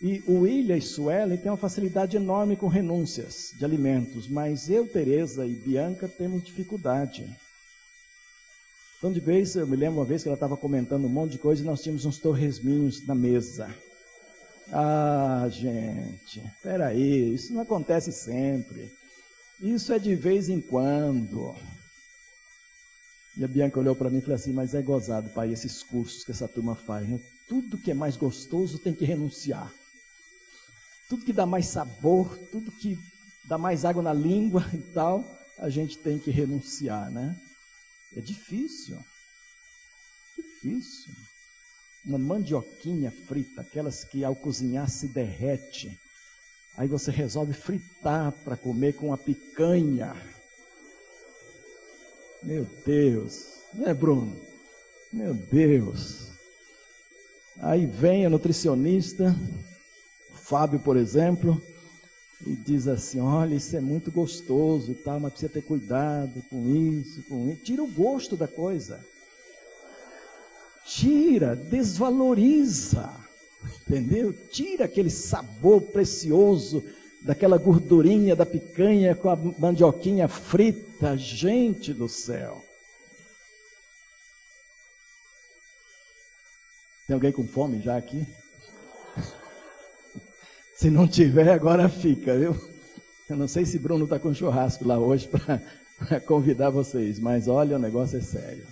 [0.00, 4.84] E o William e Suelen têm uma facilidade enorme com renúncias de alimentos, mas eu,
[4.84, 7.24] Teresa e Bianca temos dificuldade.
[8.98, 11.38] Então, de vez, eu me lembro uma vez que ela estava comentando um monte de
[11.38, 13.72] coisa e nós tínhamos uns torresminhos na mesa.
[14.72, 18.92] Ah, gente, peraí, isso não acontece sempre.
[19.62, 21.54] Isso é de vez em quando.
[23.36, 26.24] E a Bianca olhou para mim e falou assim: Mas é gozado, pai, esses cursos
[26.24, 27.08] que essa turma faz.
[27.08, 27.20] Né?
[27.48, 29.72] Tudo que é mais gostoso tem que renunciar.
[31.08, 32.98] Tudo que dá mais sabor, tudo que
[33.44, 35.24] dá mais água na língua e tal,
[35.56, 37.40] a gente tem que renunciar, né?
[38.16, 38.98] É difícil.
[40.36, 41.14] Difícil.
[42.04, 45.96] Uma mandioquinha frita, aquelas que ao cozinhar se derrete.
[46.76, 50.14] Aí você resolve fritar para comer com a picanha.
[52.42, 54.34] Meu Deus, né, Bruno?
[55.12, 56.28] Meu Deus.
[57.60, 59.36] Aí vem a nutricionista,
[60.34, 61.62] Fábio, por exemplo,
[62.46, 67.22] e diz assim: olha, isso é muito gostoso, tal, mas precisa ter cuidado com isso,
[67.24, 67.62] com isso.
[67.62, 69.04] Tira o gosto da coisa.
[70.84, 73.08] Tira, desvaloriza.
[73.86, 74.32] Entendeu?
[74.50, 76.82] Tira aquele sabor precioso
[77.22, 81.16] daquela gordurinha da picanha com a mandioquinha frita.
[81.16, 82.64] Gente do céu.
[87.06, 88.26] Tem alguém com fome já aqui?
[90.76, 92.56] Se não tiver, agora fica, viu?
[93.28, 97.76] Eu não sei se Bruno está com churrasco lá hoje para convidar vocês, mas olha,
[97.76, 98.66] o negócio é sério.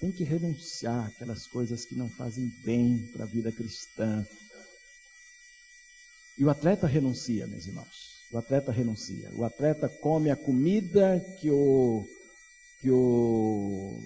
[0.00, 4.26] Tem que renunciar aquelas coisas que não fazem bem para a vida cristã.
[6.38, 8.10] E o atleta renuncia, meus irmãos.
[8.32, 9.28] O atleta renuncia.
[9.34, 12.08] O atleta come a comida que o.
[12.80, 14.00] que o.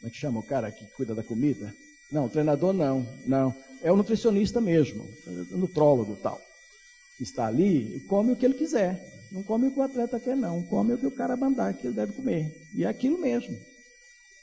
[0.00, 1.72] Como é que chama o cara que cuida da comida?
[2.10, 3.54] Não, o treinador não, não.
[3.82, 5.08] É o nutricionista mesmo,
[5.52, 6.40] o nutrólogo tal.
[7.20, 9.00] Está ali e come o que ele quiser.
[9.30, 10.62] Não come o que o atleta quer, não.
[10.64, 12.50] Come o que o cara mandar que ele deve comer.
[12.74, 13.56] E é aquilo mesmo.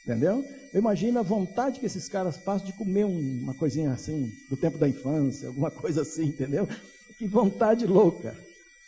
[0.05, 0.45] Entendeu?
[0.71, 4.77] Eu imagino a vontade que esses caras passam de comer uma coisinha assim, do tempo
[4.77, 6.69] da infância, alguma coisa assim, entendeu?
[7.17, 8.37] Que vontade louca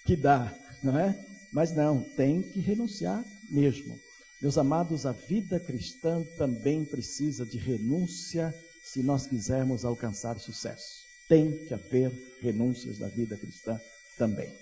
[0.05, 1.17] que dá, não é?
[1.51, 3.99] Mas não, tem que renunciar mesmo.
[4.39, 8.53] Meus amados, a vida cristã também precisa de renúncia
[8.83, 11.07] se nós quisermos alcançar sucesso.
[11.27, 13.79] Tem que haver renúncias da vida cristã
[14.19, 14.53] também.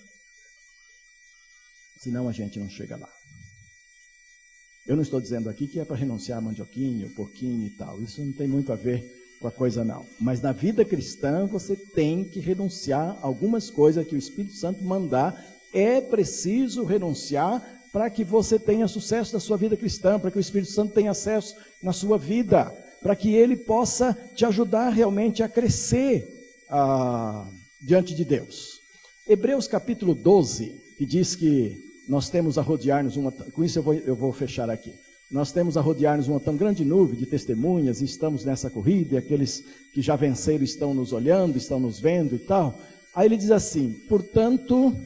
[1.98, 3.15] Senão a gente não chega lá.
[4.86, 8.00] Eu não estou dizendo aqui que é para renunciar a mandioquinho, porquinho e tal.
[8.00, 9.04] Isso não tem muito a ver
[9.40, 10.06] com a coisa, não.
[10.20, 15.44] Mas na vida cristã você tem que renunciar algumas coisas que o Espírito Santo mandar.
[15.72, 17.60] É preciso renunciar
[17.92, 21.10] para que você tenha sucesso na sua vida cristã, para que o Espírito Santo tenha
[21.10, 22.64] acesso na sua vida,
[23.02, 26.26] para que ele possa te ajudar realmente a crescer
[26.70, 27.48] ah,
[27.80, 28.80] diante de Deus.
[29.28, 31.76] Hebreus capítulo 12, que diz que
[32.08, 33.32] nós temos a rodear-nos uma.
[33.32, 34.94] Com isso eu vou, eu vou fechar aqui.
[35.30, 39.18] Nós temos a rodear-nos uma tão grande nuvem de testemunhas, e estamos nessa corrida, e
[39.18, 42.80] aqueles que já venceram estão nos olhando, estão nos vendo e tal.
[43.14, 44.96] Aí ele diz assim: portanto,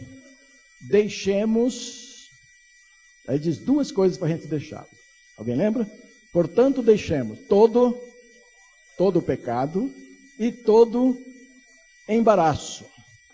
[0.81, 2.29] deixemos.
[3.27, 4.87] Aí diz duas coisas para a gente deixar.
[5.37, 5.91] Alguém lembra?
[6.33, 7.97] Portanto, deixemos todo,
[8.99, 9.91] todo pecado
[10.39, 11.17] e todo
[12.09, 12.85] embaraço.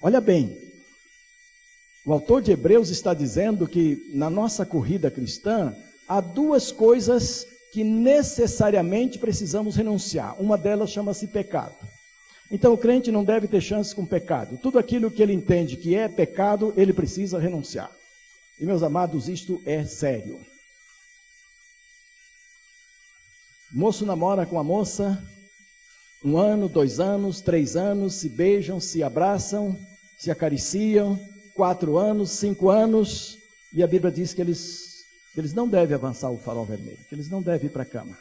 [0.01, 0.57] Olha bem,
[2.07, 5.75] o autor de Hebreus está dizendo que na nossa corrida cristã
[6.07, 10.41] há duas coisas que necessariamente precisamos renunciar.
[10.41, 11.75] Uma delas chama-se pecado.
[12.49, 14.57] Então o crente não deve ter chance com pecado.
[14.57, 17.91] Tudo aquilo que ele entende que é pecado, ele precisa renunciar.
[18.61, 20.41] E meus amados, isto é sério.
[23.73, 25.21] moço namora com a moça,
[26.25, 29.77] um ano, dois anos, três anos, se beijam, se abraçam,
[30.17, 31.19] se acariciam,
[31.57, 33.39] quatro anos, cinco anos,
[33.73, 37.15] e a Bíblia diz que eles, que eles não devem avançar o farol vermelho, que
[37.15, 38.17] eles não devem ir para a cama.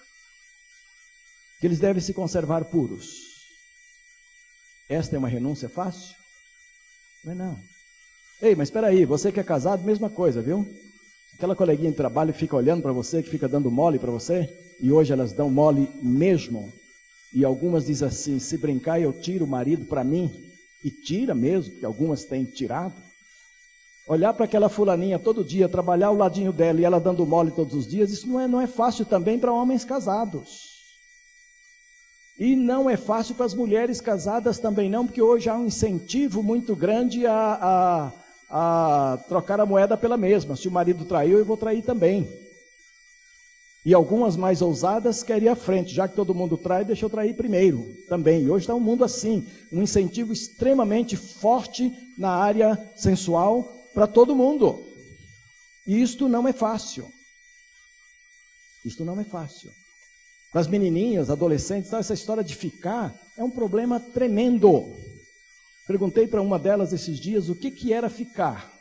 [1.60, 3.26] Que eles devem se conservar puros.
[4.88, 6.16] Esta é uma renúncia fácil?
[7.24, 7.60] Não é não.
[8.42, 10.68] Ei, mas espera aí, você que é casado, mesma coisa, viu?
[11.34, 14.50] Aquela coleguinha de trabalho que fica olhando para você, que fica dando mole para você,
[14.80, 16.72] e hoje elas dão mole mesmo.
[17.34, 20.32] E algumas dizem assim: se brincar, eu tiro o marido para mim.
[20.84, 22.94] E tira mesmo, que algumas têm tirado.
[24.08, 27.74] Olhar para aquela fulaninha todo dia, trabalhar ao ladinho dela e ela dando mole todos
[27.74, 30.76] os dias, isso não é, não é fácil também para homens casados.
[32.38, 36.44] E não é fácil para as mulheres casadas também não, porque hoje há um incentivo
[36.44, 38.12] muito grande a,
[38.50, 40.56] a, a trocar a moeda pela mesma.
[40.56, 42.30] Se o marido traiu, eu vou trair também.
[43.84, 47.10] E algumas mais ousadas querem ir à frente, já que todo mundo trai, deixa eu
[47.10, 48.44] trair primeiro também.
[48.44, 54.36] E hoje está um mundo assim, um incentivo extremamente forte na área sensual para todo
[54.36, 54.86] mundo.
[55.88, 57.10] E isto não é fácil.
[58.84, 59.72] Isto não é fácil.
[60.52, 64.96] Para as menininhas, adolescentes, essa história de ficar é um problema tremendo.
[65.88, 68.72] Perguntei para uma delas esses dias o que, que era ficar.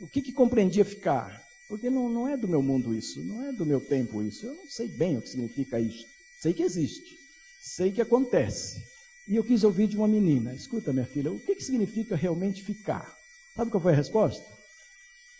[0.00, 1.42] O que, que compreendia ficar?
[1.68, 4.46] Porque não, não é do meu mundo isso, não é do meu tempo isso.
[4.46, 6.04] Eu não sei bem o que significa isso.
[6.40, 7.18] Sei que existe,
[7.60, 8.82] sei que acontece.
[9.26, 12.62] E eu quis ouvir de uma menina: escuta, minha filha, o que, que significa realmente
[12.62, 13.17] ficar?
[13.58, 14.44] Sabe qual foi a resposta?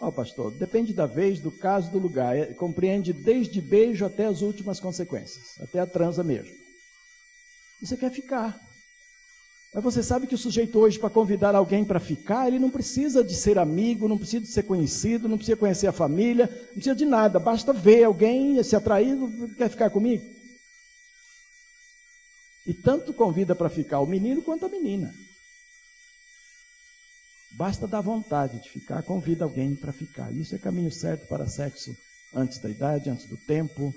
[0.01, 2.37] Ó, oh, pastor, depende da vez, do caso, do lugar.
[2.37, 6.53] É, compreende desde beijo até as últimas consequências, até a transa mesmo.
[7.81, 8.61] Você quer ficar.
[9.73, 13.23] Mas você sabe que o sujeito hoje, para convidar alguém para ficar, ele não precisa
[13.23, 16.97] de ser amigo, não precisa de ser conhecido, não precisa conhecer a família, não precisa
[16.97, 20.29] de nada, basta ver alguém se atraído, quer ficar comigo.
[22.67, 25.15] E tanto convida para ficar o menino quanto a menina.
[27.59, 30.33] Basta dar vontade de ficar, convida alguém para ficar.
[30.33, 31.93] Isso é caminho certo para sexo
[32.33, 33.93] antes da idade, antes do tempo,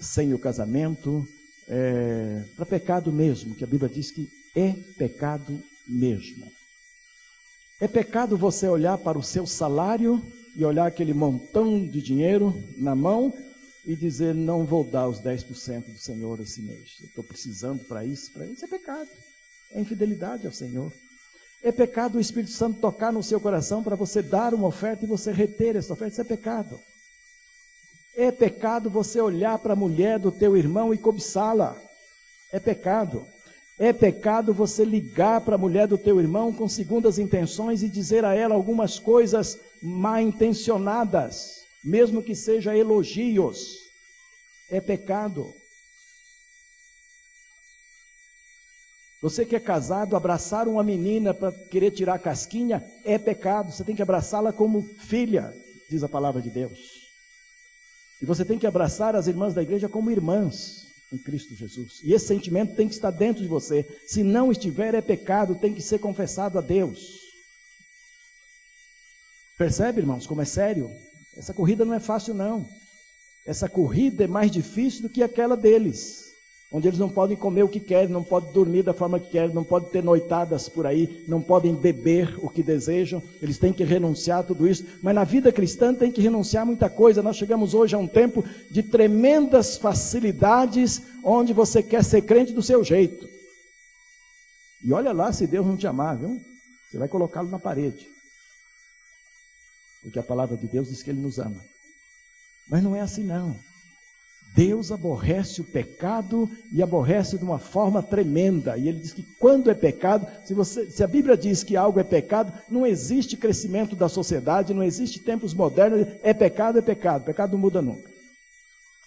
[0.00, 1.28] sem o casamento,
[1.68, 6.50] é, para pecado mesmo, que a Bíblia diz que é pecado mesmo.
[7.78, 10.24] É pecado você olhar para o seu salário
[10.56, 13.30] e olhar aquele montão de dinheiro na mão
[13.84, 16.96] e dizer: Não vou dar os 10% do Senhor esse mês.
[17.02, 18.64] Estou precisando para isso, para isso.
[18.64, 19.10] É pecado.
[19.70, 20.90] É infidelidade ao Senhor.
[21.62, 25.08] É pecado o Espírito Santo tocar no seu coração para você dar uma oferta e
[25.08, 26.12] você reter essa oferta.
[26.12, 26.80] Isso é pecado.
[28.16, 31.76] É pecado você olhar para a mulher do teu irmão e cobiçá-la.
[32.50, 33.24] É pecado.
[33.78, 38.24] É pecado você ligar para a mulher do teu irmão com segundas intenções e dizer
[38.24, 43.78] a ela algumas coisas mal intencionadas, mesmo que seja elogios.
[44.68, 45.54] É pecado.
[49.22, 53.70] Você que é casado, abraçar uma menina para querer tirar a casquinha é pecado.
[53.70, 55.54] Você tem que abraçá-la como filha,
[55.88, 57.02] diz a palavra de Deus.
[58.20, 62.00] E você tem que abraçar as irmãs da igreja como irmãs em Cristo Jesus.
[62.02, 63.86] E esse sentimento tem que estar dentro de você.
[64.08, 67.20] Se não estiver, é pecado, tem que ser confessado a Deus.
[69.56, 70.90] Percebe, irmãos, como é sério?
[71.36, 72.68] Essa corrida não é fácil, não.
[73.46, 76.21] Essa corrida é mais difícil do que aquela deles
[76.72, 79.54] onde eles não podem comer o que querem, não podem dormir da forma que querem,
[79.54, 83.84] não podem ter noitadas por aí, não podem beber o que desejam, eles têm que
[83.84, 84.84] renunciar a tudo isso.
[85.02, 87.22] Mas na vida cristã tem que renunciar a muita coisa.
[87.22, 92.62] Nós chegamos hoje a um tempo de tremendas facilidades, onde você quer ser crente do
[92.62, 93.28] seu jeito.
[94.82, 96.40] E olha lá se Deus não te amar, viu?
[96.90, 98.08] Você vai colocá-lo na parede.
[100.02, 101.62] Porque a palavra de Deus diz que ele nos ama.
[102.68, 103.54] Mas não é assim não.
[104.54, 108.76] Deus aborrece o pecado e aborrece de uma forma tremenda.
[108.76, 111.98] E ele diz que quando é pecado, se, você, se a Bíblia diz que algo
[111.98, 117.24] é pecado, não existe crescimento da sociedade, não existe tempos modernos, é pecado, é pecado.
[117.24, 118.10] Pecado não muda nunca.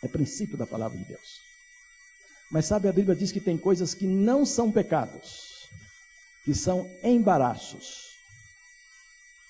[0.01, 1.41] É princípio da palavra de Deus.
[2.49, 5.69] Mas sabe, a Bíblia diz que tem coisas que não são pecados,
[6.43, 8.15] que são embaraços.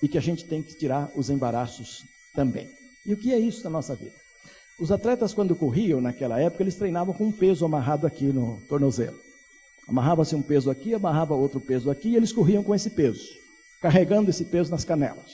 [0.02, 2.70] E que a gente tem que tirar os embaraços também.
[3.06, 4.25] E o que é isso na nossa vida?
[4.78, 9.16] Os atletas, quando corriam naquela época, eles treinavam com um peso amarrado aqui no tornozelo.
[9.88, 13.24] Amarrava-se um peso aqui, amarrava outro peso aqui, e eles corriam com esse peso,
[13.80, 15.32] carregando esse peso nas canelas,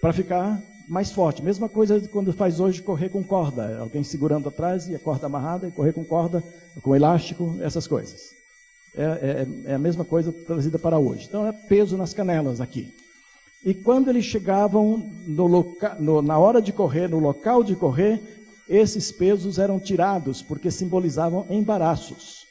[0.00, 1.42] para ficar mais forte.
[1.42, 5.68] Mesma coisa quando faz hoje correr com corda, alguém segurando atrás e a corda amarrada,
[5.68, 6.42] e correr com corda,
[6.82, 8.30] com elástico, essas coisas.
[8.96, 9.02] É,
[9.66, 11.26] é, é a mesma coisa trazida para hoje.
[11.28, 12.94] Então é peso nas canelas aqui.
[13.64, 18.37] E quando eles chegavam no loca, no, na hora de correr, no local de correr,
[18.68, 22.46] esses pesos eram tirados porque simbolizavam embaraços.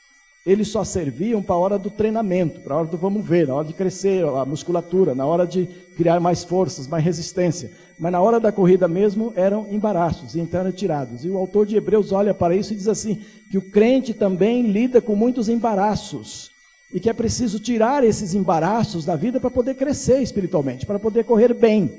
[0.46, 3.56] eles só serviam para a hora do treinamento, para a hora do vamos ver, na
[3.56, 5.66] hora de crescer a musculatura, na hora de
[5.98, 7.70] criar mais forças, mais resistência.
[8.00, 11.26] Mas na hora da corrida mesmo eram embaraços, então eram tirados.
[11.26, 14.72] E o autor de Hebreus olha para isso e diz assim: que o crente também
[14.72, 16.52] lida com muitos embaraços.
[16.94, 21.26] E que é preciso tirar esses embaraços da vida para poder crescer espiritualmente, para poder
[21.26, 21.92] correr bem.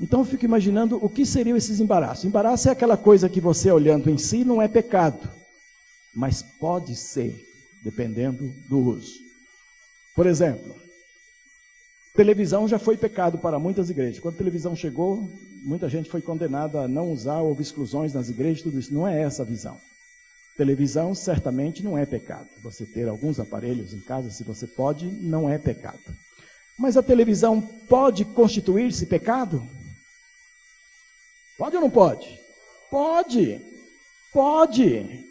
[0.00, 2.24] Então eu fico imaginando o que seriam esses embaraços.
[2.24, 5.40] Embaraço é aquela coisa que você olhando em si não é pecado
[6.14, 7.34] mas pode ser,
[7.82, 9.14] dependendo do uso.
[10.14, 10.74] Por exemplo,
[12.14, 14.20] televisão já foi pecado para muitas igrejas.
[14.20, 15.30] Quando a televisão chegou,
[15.62, 18.92] muita gente foi condenada a não usar, houve exclusões nas igrejas, tudo isso.
[18.92, 19.78] Não é essa a visão.
[20.56, 22.48] Televisão certamente não é pecado.
[22.62, 26.00] Você ter alguns aparelhos em casa, se você pode, não é pecado.
[26.78, 29.66] Mas a televisão pode constituir-se pecado?
[31.60, 32.40] Pode ou não pode?
[32.90, 33.60] Pode.
[34.32, 35.26] Pode.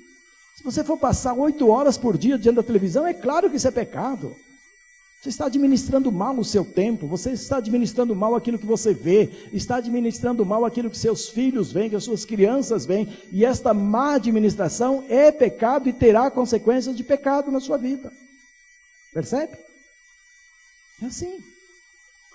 [0.55, 3.67] Se você for passar oito horas por dia diante da televisão, é claro que isso
[3.67, 4.35] é pecado.
[5.19, 9.27] Você está administrando mal o seu tempo, você está administrando mal aquilo que você vê,
[9.51, 13.73] está administrando mal aquilo que seus filhos veem, que as suas crianças veem, e esta
[13.73, 18.13] má administração é pecado e terá consequências de pecado na sua vida.
[19.11, 19.57] Percebe?
[21.01, 21.48] É assim.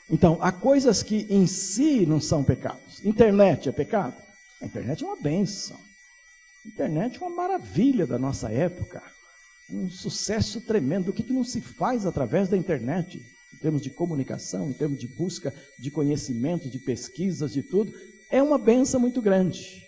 [0.09, 3.05] Então, há coisas que em si não são pecados.
[3.05, 4.17] Internet é pecado?
[4.61, 5.81] A internet é uma benção.
[6.65, 9.03] Internet é uma maravilha da nossa época,
[9.71, 11.11] um sucesso tremendo.
[11.11, 13.23] O que, que não se faz através da internet?
[13.53, 17.93] Em termos de comunicação, em termos de busca de conhecimento, de pesquisas, de tudo,
[18.31, 19.87] é uma benção muito grande.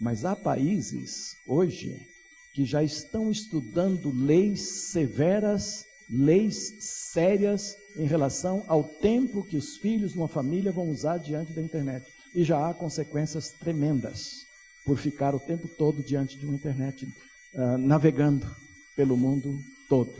[0.00, 2.06] Mas há países hoje
[2.54, 4.60] que já estão estudando leis
[4.90, 11.18] severas, leis sérias em relação ao tempo que os filhos de uma família vão usar
[11.18, 12.06] diante da internet.
[12.34, 14.46] E já há consequências tremendas
[14.84, 17.06] por ficar o tempo todo diante de uma internet,
[17.54, 18.46] uh, navegando
[18.94, 20.14] pelo mundo todo.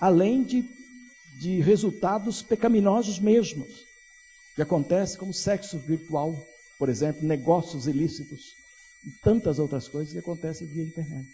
[0.00, 0.64] Além de,
[1.38, 3.84] de resultados pecaminosos mesmos,
[4.54, 6.46] que acontece como sexo virtual,
[6.78, 8.54] por exemplo, negócios ilícitos
[9.04, 11.28] e tantas outras coisas que acontecem via internet.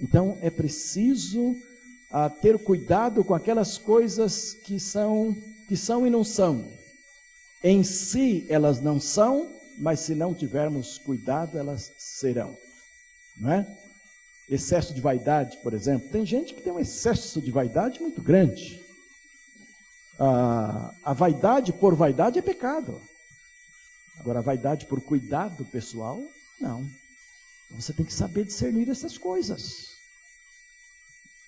[0.00, 1.56] Então é preciso
[2.10, 5.36] uh, ter cuidado com aquelas coisas que são,
[5.68, 6.70] que são e não são.
[7.62, 12.56] Em si elas não são, mas se não tivermos cuidado, elas serão.
[13.36, 13.66] Não é?
[14.48, 16.08] Excesso de vaidade, por exemplo.
[16.10, 18.80] Tem gente que tem um excesso de vaidade muito grande.
[20.18, 23.00] Ah, a vaidade por vaidade é pecado.
[24.18, 26.22] Agora, a vaidade por cuidado pessoal,
[26.60, 26.88] não.
[27.70, 29.95] Você tem que saber discernir essas coisas.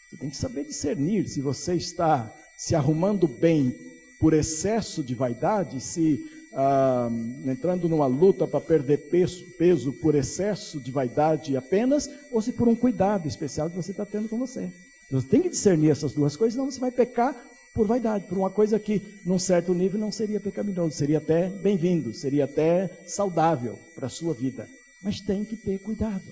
[0.09, 3.77] Você tem que saber discernir se você está se arrumando bem
[4.19, 7.11] por excesso de vaidade, se ah,
[7.47, 12.67] entrando numa luta para perder peso, peso por excesso de vaidade apenas, ou se por
[12.69, 14.71] um cuidado especial que você está tendo com você.
[15.11, 17.37] Você tem que discernir essas duas coisas, senão você vai pecar
[17.75, 22.13] por vaidade, por uma coisa que, num certo nível, não seria pecaminoso, seria até bem-vindo,
[22.15, 24.67] seria até saudável para a sua vida.
[25.03, 26.25] Mas tem que ter cuidado.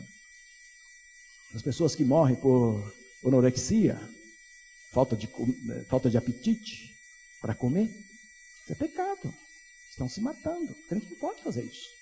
[1.54, 2.82] As pessoas que morrem por
[3.28, 4.00] anorexia,
[4.92, 5.28] falta de,
[5.88, 6.94] falta de apetite
[7.40, 9.32] para comer, isso é pecado.
[9.90, 10.72] Estão se matando.
[10.72, 11.96] O crente não pode fazer isso.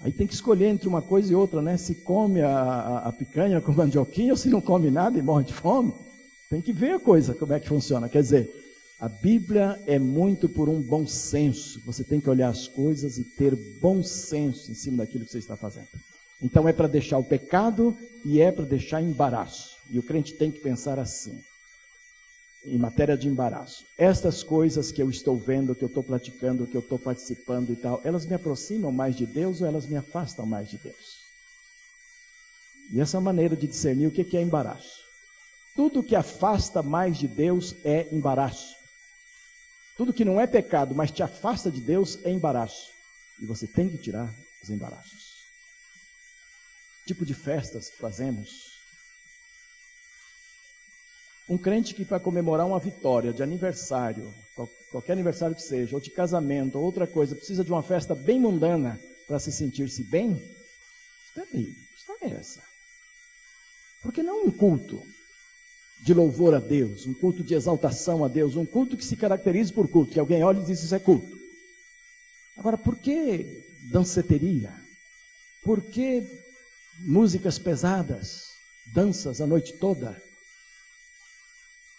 [0.00, 1.76] Aí tem que escolher entre uma coisa e outra, né?
[1.76, 5.44] Se come a, a, a picanha com mandioquinha ou se não come nada e morre
[5.44, 5.92] de fome.
[6.48, 8.08] Tem que ver a coisa, como é que funciona.
[8.08, 8.50] Quer dizer,
[9.00, 11.80] a Bíblia é muito por um bom senso.
[11.84, 15.38] Você tem que olhar as coisas e ter bom senso em cima daquilo que você
[15.38, 15.88] está fazendo.
[16.40, 19.76] Então é para deixar o pecado e é para deixar embaraço.
[19.90, 21.42] E o crente tem que pensar assim
[22.64, 23.84] em matéria de embaraço.
[23.96, 27.76] Estas coisas que eu estou vendo, que eu estou praticando, que eu estou participando e
[27.76, 31.18] tal, elas me aproximam mais de Deus ou elas me afastam mais de Deus?
[32.92, 34.98] E essa maneira de discernir o que é embaraço.
[35.74, 38.74] Tudo que afasta mais de Deus é embaraço.
[39.96, 42.90] Tudo que não é pecado, mas te afasta de Deus é embaraço.
[43.40, 44.32] E você tem que tirar
[44.62, 45.27] os embaraços.
[47.08, 48.74] Tipo de festas fazemos,
[51.48, 54.30] um crente que para comemorar uma vitória de aniversário,
[54.90, 58.38] qualquer aniversário que seja, ou de casamento, ou outra coisa, precisa de uma festa bem
[58.38, 60.32] mundana para se sentir-se bem?
[61.28, 62.62] Espera aí, história é essa?
[64.02, 65.02] Porque não um culto
[66.00, 69.72] de louvor a Deus, um culto de exaltação a Deus, um culto que se caracterize
[69.72, 71.38] por culto, que alguém olha e diz isso é culto.
[72.54, 74.74] Agora, por que danceteria?
[75.62, 76.47] Por que
[76.98, 78.48] músicas pesadas,
[78.92, 80.20] danças a noite toda?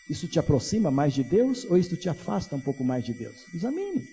[0.09, 3.45] Isso te aproxima mais de Deus ou isso te afasta um pouco mais de Deus?
[3.53, 4.07] Examine.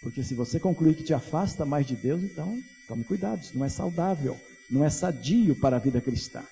[0.00, 3.64] Porque se você concluir que te afasta mais de Deus, então tome cuidado, isso não
[3.64, 4.38] é saudável.
[4.70, 6.42] não é sadio para a vida cristã.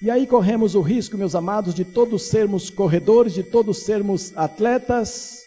[0.00, 5.44] E aí corremos o risco, meus amados, de todos sermos corredores, de todos sermos atletas,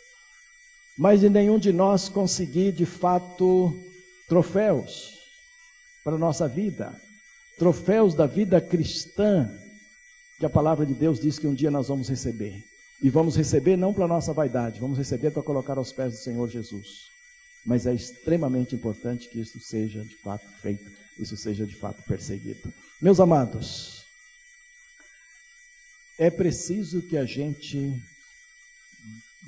[0.97, 3.77] mas de nenhum de nós conseguir de fato
[4.27, 5.20] troféus
[6.03, 6.95] para a nossa vida,
[7.57, 9.49] troféus da vida cristã,
[10.39, 12.63] que a palavra de Deus diz que um dia nós vamos receber.
[13.01, 16.49] E vamos receber não para nossa vaidade, vamos receber para colocar aos pés do Senhor
[16.49, 17.09] Jesus.
[17.65, 20.89] Mas é extremamente importante que isso seja de fato feito,
[21.19, 22.71] isso seja de fato perseguido.
[23.01, 24.05] Meus amados,
[26.17, 27.99] é preciso que a gente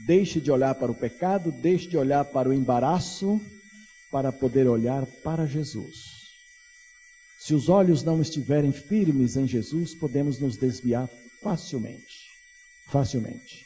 [0.06, 3.40] deixe de olhar para o pecado, deixe de olhar para o embaraço,
[4.12, 6.13] para poder olhar para Jesus.
[7.46, 11.10] Se os olhos não estiverem firmes em Jesus, podemos nos desviar
[11.42, 12.24] facilmente
[12.94, 13.66] facilmente.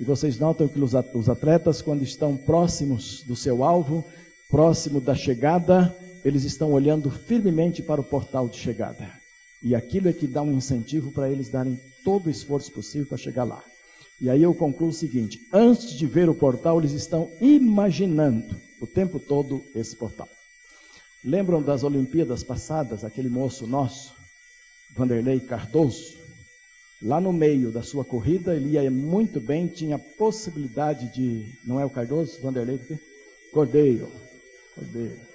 [0.00, 4.04] E vocês notam que os atletas, quando estão próximos do seu alvo,
[4.48, 5.94] próximo da chegada,
[6.24, 9.10] eles estão olhando firmemente para o portal de chegada.
[9.62, 13.18] E aquilo é que dá um incentivo para eles darem todo o esforço possível para
[13.18, 13.62] chegar lá.
[14.20, 18.86] E aí eu concluo o seguinte: antes de ver o portal, eles estão imaginando o
[18.86, 20.28] tempo todo esse portal.
[21.24, 24.14] Lembram das Olimpíadas passadas, aquele moço nosso,
[24.96, 26.16] Vanderlei Cardoso?
[27.00, 31.46] Lá no meio da sua corrida, ele ia muito bem, tinha possibilidade de.
[31.64, 32.40] Não é o Cardoso?
[32.40, 32.80] Vanderlei?
[33.52, 34.10] Cordeiro.
[34.74, 35.32] Cordeiro.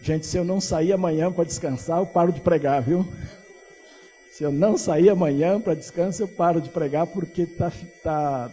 [0.00, 3.06] Gente, se eu não sair amanhã para descansar, eu paro de pregar, viu?
[4.30, 7.72] Se eu não sair amanhã para descanso, eu paro de pregar porque está
[8.04, 8.50] tá,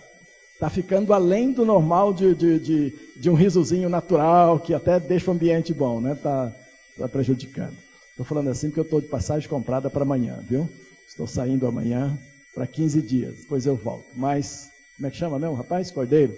[0.60, 5.30] tá ficando além do normal de, de, de, de, um risozinho natural, que até deixa
[5.30, 6.14] o ambiente bom, né?
[6.14, 6.54] Está
[6.98, 7.76] tá prejudicando.
[8.12, 10.70] Estou falando assim porque eu estou de passagem comprada para amanhã, viu?
[11.08, 12.18] Estou saindo amanhã
[12.54, 14.06] para 15 dias, depois eu volto.
[14.16, 15.92] Mas, como é que chama mesmo, rapaz?
[15.92, 16.34] Cordeiro?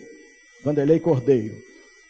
[0.64, 1.56] Vanderlei Cordeiro.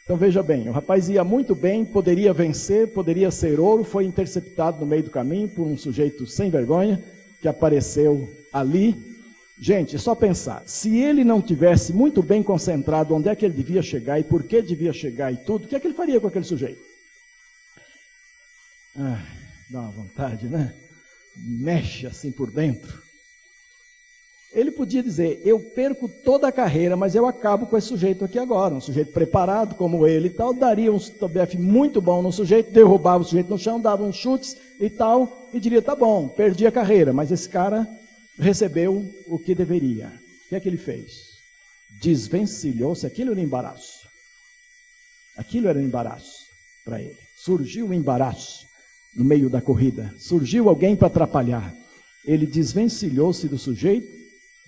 [0.08, 4.80] Então veja bem, o rapaz ia muito bem, poderia vencer, poderia ser ouro, foi interceptado
[4.80, 7.04] no meio do caminho por um sujeito sem vergonha
[7.42, 9.17] que apareceu ali.
[9.60, 13.56] Gente, é só pensar, se ele não tivesse muito bem concentrado onde é que ele
[13.56, 16.20] devia chegar e por que devia chegar e tudo, o que é que ele faria
[16.20, 16.82] com aquele sujeito?
[18.96, 19.24] Ah,
[19.72, 20.74] dá uma vontade, né?
[21.38, 23.02] mexe assim por dentro.
[24.54, 28.40] Ele podia dizer: Eu perco toda a carreira, mas eu acabo com esse sujeito aqui
[28.40, 28.74] agora.
[28.74, 33.24] Um sujeito preparado como ele e tal, daria um TBF muito bom no sujeito, derrubava
[33.24, 36.72] o sujeito no chão, dava uns chutes e tal, e diria: Tá bom, perdi a
[36.72, 37.88] carreira, mas esse cara
[38.40, 40.08] recebeu o que deveria.
[40.08, 41.38] O que é que ele fez?
[42.02, 44.08] Desvencilhou-se, aquilo era embaraço.
[45.36, 46.46] Aquilo era embaraço
[46.84, 47.18] para ele.
[47.36, 48.66] Surgiu um embaraço
[49.16, 50.14] no meio da corrida.
[50.18, 51.74] Surgiu alguém para atrapalhar.
[52.26, 54.08] Ele desvencilhou-se do sujeito,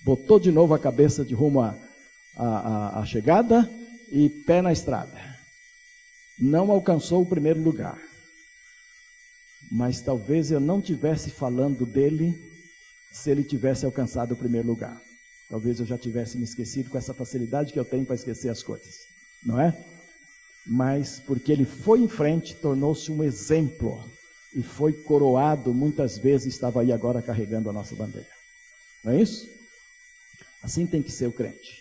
[0.04, 1.76] botou de novo a cabeça de rumo à,
[2.36, 3.68] à, à chegada
[4.10, 5.18] e pé na estrada.
[6.38, 7.98] Não alcançou o primeiro lugar.
[9.70, 12.49] Mas talvez eu não tivesse falando dele
[13.10, 15.00] se ele tivesse alcançado o primeiro lugar.
[15.48, 18.62] Talvez eu já tivesse me esquecido com essa facilidade que eu tenho para esquecer as
[18.62, 19.00] coisas,
[19.44, 19.76] não é?
[20.64, 24.08] Mas porque ele foi em frente, tornou-se um exemplo
[24.54, 28.28] e foi coroado, muitas vezes estava aí agora carregando a nossa bandeira.
[29.02, 29.48] Não é isso?
[30.62, 31.80] Assim tem que ser o crente.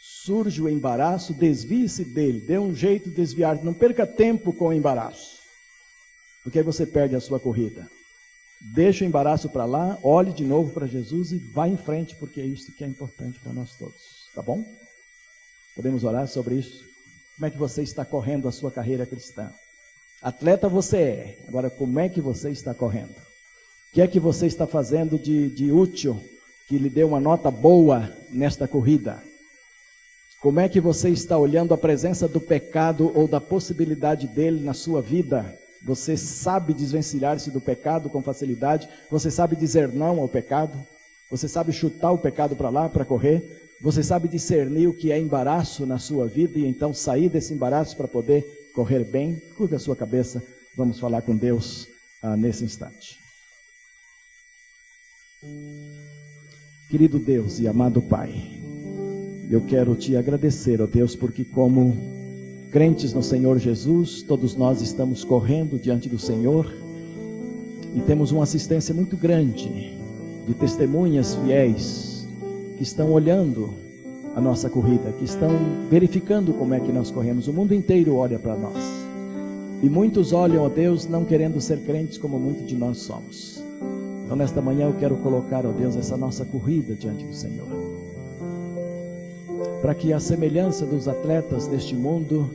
[0.00, 4.72] Surge o embaraço, desvie-se dele, dê um jeito de desviar, não perca tempo com o
[4.72, 5.40] embaraço,
[6.44, 7.88] porque aí você perde a sua corrida.
[8.64, 12.40] Deixa o embaraço para lá, olhe de novo para Jesus e vá em frente, porque
[12.40, 14.00] é isso que é importante para nós todos.
[14.32, 14.64] Tá bom?
[15.74, 16.84] Podemos orar sobre isso?
[17.34, 19.50] Como é que você está correndo a sua carreira cristã?
[20.22, 23.10] Atleta você é, agora como é que você está correndo?
[23.10, 26.22] O que é que você está fazendo de, de útil
[26.68, 29.20] que lhe deu uma nota boa nesta corrida?
[30.40, 34.72] Como é que você está olhando a presença do pecado ou da possibilidade dele na
[34.72, 35.58] sua vida?
[35.84, 38.88] Você sabe desvencilhar-se do pecado com facilidade?
[39.10, 40.78] Você sabe dizer não ao pecado?
[41.30, 43.62] Você sabe chutar o pecado para lá, para correr?
[43.80, 47.96] Você sabe discernir o que é embaraço na sua vida e então sair desse embaraço
[47.96, 50.40] para poder correr bem, curva a sua cabeça,
[50.76, 51.88] vamos falar com Deus
[52.22, 53.18] ah, nesse instante.
[56.88, 58.32] Querido Deus e amado Pai,
[59.50, 62.21] eu quero te agradecer, ó Deus, porque como
[62.72, 66.72] crentes no Senhor Jesus, todos nós estamos correndo diante do Senhor
[67.94, 69.94] e temos uma assistência muito grande
[70.46, 72.26] de testemunhas fiéis
[72.78, 73.74] que estão olhando
[74.34, 75.50] a nossa corrida, que estão
[75.90, 77.46] verificando como é que nós corremos.
[77.46, 78.82] O mundo inteiro olha para nós.
[79.82, 83.62] E muitos olham a Deus não querendo ser crentes como muitos de nós somos.
[84.24, 87.91] Então, nesta manhã, eu quero colocar, ó Deus, essa nossa corrida diante do Senhor.
[89.82, 92.48] Para que a semelhança dos atletas deste mundo,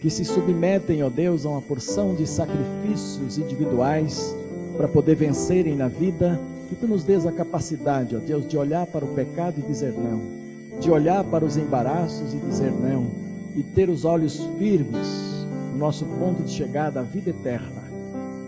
[0.00, 4.34] que se submetem, ó Deus, a uma porção de sacrifícios individuais
[4.76, 8.84] para poder vencerem na vida, que tu nos dês a capacidade, ó Deus, de olhar
[8.86, 13.06] para o pecado e dizer não, de olhar para os embaraços e dizer não,
[13.54, 15.06] e ter os olhos firmes
[15.72, 17.82] no nosso ponto de chegada à vida eterna.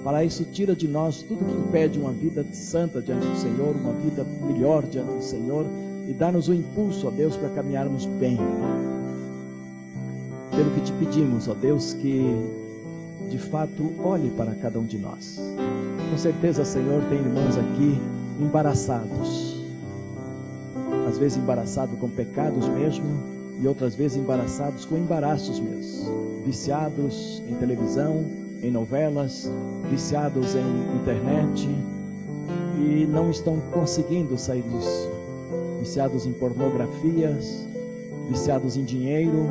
[0.02, 3.92] Para isso, tira de nós tudo que impede uma vida santa diante do Senhor, uma
[3.92, 5.66] vida melhor diante do Senhor,
[6.06, 8.38] e dá-nos o impulso, ó Deus, para caminharmos bem.
[10.50, 12.24] Pelo que te pedimos, ó Deus, que
[13.30, 15.40] de fato olhe para cada um de nós.
[16.10, 17.98] Com certeza, Senhor, tem irmãos aqui
[18.40, 19.62] embaraçados.
[21.08, 26.42] Às vezes embaraçados com pecados mesmo, e outras vezes embaraçados com embaraços mesmo.
[26.44, 28.24] Viciados em televisão,
[28.62, 29.50] em novelas,
[29.90, 31.68] viciados em internet
[32.78, 35.13] e não estão conseguindo sair disso.
[35.84, 37.66] Viciados em pornografias,
[38.30, 39.46] viciados em dinheiro,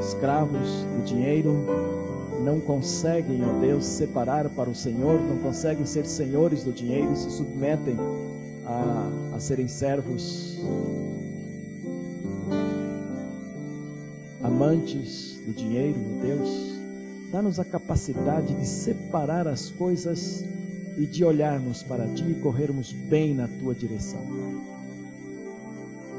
[0.00, 1.64] escravos do dinheiro,
[2.44, 7.30] não conseguem, ó Deus, separar para o Senhor, não conseguem ser senhores do dinheiro, se
[7.30, 7.96] submetem
[8.66, 10.58] a, a serem servos,
[14.42, 16.80] amantes do dinheiro, ó Deus.
[17.30, 20.44] Dá-nos a capacidade de separar as coisas
[20.98, 24.79] e de olharmos para Ti e corrermos bem na Tua direção.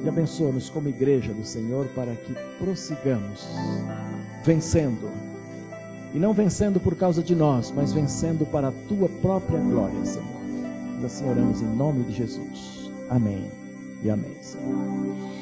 [0.03, 3.47] E abençoa-nos como igreja do Senhor para que prossigamos
[4.43, 5.09] vencendo
[6.13, 10.25] e não vencendo por causa de nós, mas vencendo para a tua própria glória, Senhor.
[11.01, 12.91] Nós assim oramos em nome de Jesus.
[13.09, 13.49] Amém
[14.03, 15.40] e amém, Senhor.